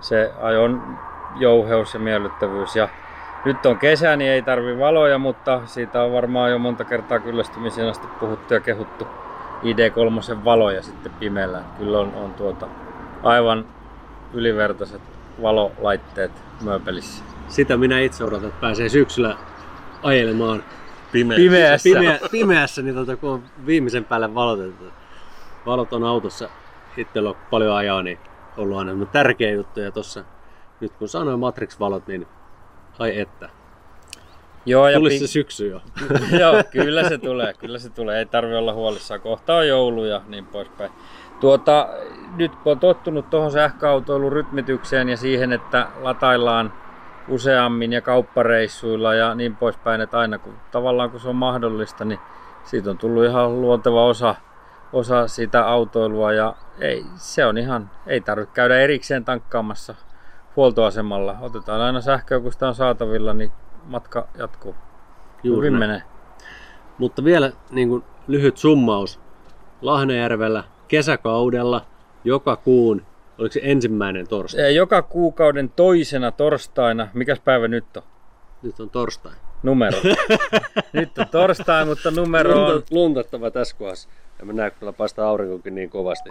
se 0.00 0.32
ajon 0.40 0.98
jouheus 1.36 1.94
ja 1.94 2.00
miellyttävyys. 2.00 2.76
Ja 2.76 2.88
nyt 3.44 3.66
on 3.66 3.78
kesä, 3.78 4.16
niin 4.16 4.30
ei 4.30 4.42
tarvi 4.42 4.78
valoja, 4.78 5.18
mutta 5.18 5.66
siitä 5.66 6.02
on 6.02 6.12
varmaan 6.12 6.50
jo 6.50 6.58
monta 6.58 6.84
kertaa 6.84 7.18
kyllästymisen 7.18 7.88
asti 7.88 8.06
puhuttu 8.20 8.54
ja 8.54 8.60
kehuttu 8.60 9.06
ID3 9.62 10.44
valoja 10.44 10.82
sitten 10.82 11.12
pimeällä. 11.12 11.62
Kyllä 11.78 11.98
on, 11.98 12.14
on 12.14 12.34
tuota 12.34 12.68
aivan 13.22 13.66
ylivertaiset 14.34 15.02
valolaitteet 15.42 16.32
mööpelissä. 16.64 17.24
Sitä 17.48 17.76
minä 17.76 18.00
itse 18.00 18.24
odotan, 18.24 18.48
että 18.48 18.60
pääsee 18.60 18.88
syksyllä 18.88 19.36
ajelemaan 20.02 20.64
Pimeä. 21.12 21.36
Pimeässä. 21.36 21.84
pimeä, 21.84 22.18
pimeässä, 22.30 22.82
niin 22.82 22.94
tota, 22.94 23.16
kun 23.16 23.30
on 23.30 23.42
viimeisen 23.66 24.04
päälle 24.04 24.34
valotettu. 24.34 24.84
Valot 25.66 25.92
on 25.92 26.04
autossa, 26.04 26.48
itsellä 26.96 27.28
on 27.28 27.36
paljon 27.50 27.76
ajaa, 27.76 28.02
niin 28.02 28.18
ollut 28.56 28.78
aina 28.78 29.06
tärkeä 29.06 29.50
juttu. 29.50 29.80
Ja 29.80 29.92
tossa, 29.92 30.24
nyt 30.80 30.92
kun 30.92 31.08
sanoin 31.08 31.40
Matrix-valot, 31.40 32.06
niin 32.06 32.26
ai 32.98 33.20
että. 33.20 33.48
Joo, 34.66 34.88
ja 34.88 34.98
Tulisi 34.98 35.18
pi- 35.18 35.26
se 35.26 35.32
syksy 35.32 35.68
jo. 35.68 35.80
Joo, 36.40 36.62
kyllä 36.70 37.08
se 37.08 37.18
tulee, 37.18 37.54
kyllä 37.54 37.78
se 37.78 37.90
tulee. 37.90 38.18
Ei 38.18 38.26
tarvi 38.26 38.54
olla 38.54 38.72
huolissaan. 38.72 39.20
Kohta 39.20 39.56
on 39.56 39.68
joulu 39.68 40.04
ja 40.04 40.20
niin 40.28 40.46
poispäin. 40.46 40.90
Tuota, 41.40 41.88
nyt 42.36 42.56
kun 42.56 42.72
on 42.72 42.78
tottunut 42.78 43.30
tuohon 43.30 43.50
sähköautoilun 43.50 44.32
rytmitykseen 44.32 45.08
ja 45.08 45.16
siihen, 45.16 45.52
että 45.52 45.86
lataillaan 46.00 46.72
useammin 47.28 47.92
ja 47.92 48.00
kauppareissuilla 48.00 49.14
ja 49.14 49.34
niin 49.34 49.56
poispäin, 49.56 50.00
että 50.00 50.18
aina 50.18 50.38
kun 50.38 50.54
tavallaan 50.70 51.10
kun 51.10 51.20
se 51.20 51.28
on 51.28 51.36
mahdollista, 51.36 52.04
niin 52.04 52.20
siitä 52.64 52.90
on 52.90 52.98
tullut 52.98 53.24
ihan 53.24 53.60
luonteva 53.60 54.04
osa, 54.04 54.34
osa 54.92 55.28
sitä 55.28 55.66
autoilua 55.66 56.32
ja 56.32 56.54
ei, 56.78 57.04
se 57.14 57.46
on 57.46 57.58
ihan, 57.58 57.90
ei 58.06 58.20
tarvitse 58.20 58.54
käydä 58.54 58.78
erikseen 58.78 59.24
tankkaamassa 59.24 59.94
huoltoasemalla. 60.56 61.36
Otetaan 61.40 61.80
aina 61.80 62.00
sähköä, 62.00 62.40
kun 62.40 62.52
sitä 62.52 62.68
on 62.68 62.74
saatavilla, 62.74 63.34
niin 63.34 63.52
matka 63.84 64.28
jatkuu. 64.38 64.74
Juuri 65.42 65.66
Hyvin 65.66 65.78
menee. 65.78 66.02
Mutta 66.98 67.24
vielä 67.24 67.52
niin 67.70 67.88
kuin 67.88 68.04
lyhyt 68.28 68.56
summaus. 68.56 69.20
Lahnajärvellä 69.82 70.64
kesäkaudella 70.88 71.86
joka 72.24 72.56
kuun, 72.56 73.02
oliko 73.38 73.52
se 73.52 73.60
ensimmäinen 73.62 74.28
torstai? 74.28 74.64
Eh, 74.64 74.74
Joka 74.74 75.02
kuukauden 75.02 75.70
toisena 75.70 76.30
torstaina, 76.30 77.08
mikäs 77.14 77.40
päivä 77.40 77.68
nyt 77.68 77.96
on? 77.96 78.02
Nyt 78.62 78.80
on 78.80 78.90
torstai. 78.90 79.32
Numero. 79.62 79.98
nyt 80.92 81.18
on 81.18 81.28
torstai, 81.30 81.84
mutta 81.84 82.10
numero 82.10 82.64
on... 82.64 82.72
Lunta, 82.72 82.86
luntattava 82.90 83.50
tässä 83.50 83.76
kohdassa. 83.76 84.08
Ja 84.38 84.44
mä 84.44 84.52
näen, 84.52 84.72
kyllä 84.78 84.92
paistaa 84.92 85.28
aurinkokin 85.28 85.74
niin 85.74 85.90
kovasti. 85.90 86.30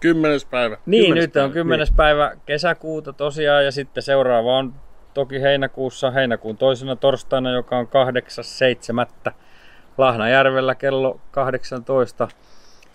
Kymmenes 0.00 0.44
päivä. 0.44 0.76
Niin, 0.86 1.04
kymmenes 1.04 1.24
nyt 1.24 1.32
päivä, 1.32 1.46
on 1.46 1.52
10. 1.52 1.86
päivä 1.96 2.36
kesäkuuta 2.46 3.12
tosiaan 3.12 3.64
ja 3.64 3.72
sitten 3.72 4.02
seuraava 4.02 4.58
on 4.58 4.74
toki 5.14 5.42
heinäkuussa, 5.42 6.10
heinäkuun 6.10 6.56
toisena 6.56 6.96
torstaina, 6.96 7.52
joka 7.52 7.78
on 7.78 7.88
8.7. 9.28 9.32
Lahnajärvellä 9.98 10.74
kello 10.74 11.20
18. 11.30 12.28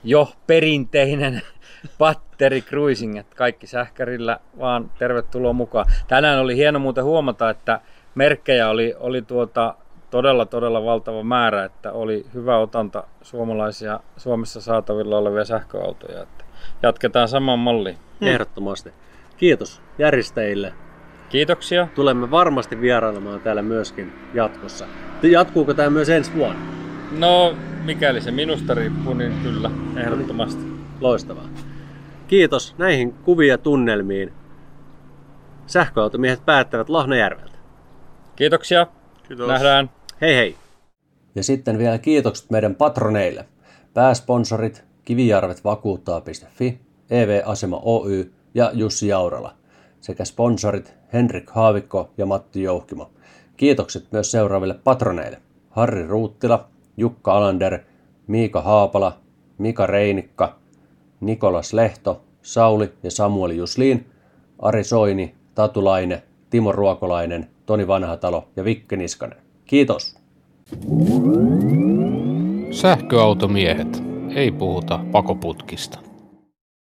Jo 0.04 0.32
perinteinen 0.48 1.42
batteri 2.00 2.62
cruising, 2.62 3.18
että 3.18 3.36
kaikki 3.36 3.68
sähkärillä 3.68 4.40
vaan 4.60 4.92
tervetuloa 5.00 5.54
mukaan. 5.54 5.86
Tänään 6.08 6.40
oli 6.40 6.56
hieno 6.56 6.80
muuten 6.80 7.04
huomata, 7.04 7.50
että 7.50 7.82
merkkejä 8.16 8.70
oli, 8.70 8.96
oli 9.00 9.22
tuota 9.22 9.76
todella 10.10 10.46
todella 10.46 10.86
valtava 10.86 11.24
määrä, 11.24 11.64
että 11.64 11.92
oli 11.92 12.26
hyvä 12.34 12.58
otanta 12.58 13.04
suomalaisia 13.22 14.00
Suomessa 14.18 14.62
saatavilla 14.62 15.18
olevia 15.18 15.46
sähköautoja. 15.46 16.24
Että 16.24 16.46
jatketaan 16.84 17.28
saman 17.28 17.60
malliin. 17.60 17.98
Ehdottomasti. 18.22 18.94
Kiitos 19.38 19.82
järjestäjille. 19.98 20.74
Kiitoksia. 21.30 21.88
Tulemme 21.96 22.32
varmasti 22.32 22.82
vierailemaan 22.82 23.42
täällä 23.42 23.62
myöskin 23.62 24.14
jatkossa. 24.34 24.86
Jatkuuko 25.24 25.74
tämä 25.74 25.90
myös 25.90 26.10
ensi 26.10 26.34
vuonna? 26.34 26.62
No, 27.18 27.56
mikäli 27.84 28.22
se 28.22 28.32
minusta 28.32 28.74
riippuu, 28.74 29.14
niin 29.14 29.34
kyllä, 29.44 29.72
ehdottomasti. 29.98 30.64
Loistavaa. 31.02 31.50
Kiitos 32.28 32.76
näihin 32.78 33.14
kuvia 33.14 33.58
tunnelmiin. 33.58 34.34
Sähköautomiehet 35.68 36.46
päättävät 36.46 36.90
Lahnajärveltä. 36.90 37.58
Kiitoksia. 38.36 38.88
Kiitos. 39.28 39.48
Nähdään. 39.48 39.90
Hei 40.22 40.36
hei! 40.36 40.56
Ja 41.36 41.44
sitten 41.44 41.78
vielä 41.78 41.98
kiitokset 41.98 42.50
meidän 42.50 42.76
patroneille. 42.76 43.46
Pääsponsorit 43.94 44.84
Kivijarvet 45.06 45.64
vakuuttaa.fi, 45.64 46.80
EV-asema 47.10 47.82
Oy 47.84 48.32
ja 48.54 48.72
Jussi 48.74 49.08
Jaurala 49.08 49.60
sekä 50.02 50.26
sponsorit 50.26 50.94
Henrik 51.14 51.50
Haavikko 51.50 52.14
ja 52.18 52.26
Matti 52.26 52.64
Jouhkimo. 52.64 53.12
Kiitokset 53.58 54.12
myös 54.12 54.32
seuraaville 54.32 54.74
patroneille. 54.84 55.42
Harri 55.70 56.08
Ruuttila, 56.08 56.70
Jukka 57.00 57.38
Alander, 57.38 57.80
Miika 58.28 58.62
Haapala, 58.62 59.18
Mika 59.58 59.88
Reinikka, 59.88 60.56
Nikolas 61.20 61.74
Lehto, 61.74 62.22
Sauli 62.42 62.92
ja 63.04 63.12
Samueli 63.12 63.58
Jusliin, 63.58 64.06
Ari 64.62 64.84
Soini, 64.84 65.36
Tatu 65.56 65.86
Laine, 65.86 66.24
Timo 66.50 66.72
Ruokolainen, 66.72 67.48
Toni 67.66 67.88
Vanhatalo 67.88 68.48
ja 68.56 68.64
Vikke 68.64 68.96
Niskanen. 68.96 69.38
Kiitos! 69.66 70.18
Sähköautomiehet. 72.72 74.04
Ei 74.36 74.52
puhuta 74.52 75.00
pakoputkista. 75.12 76.09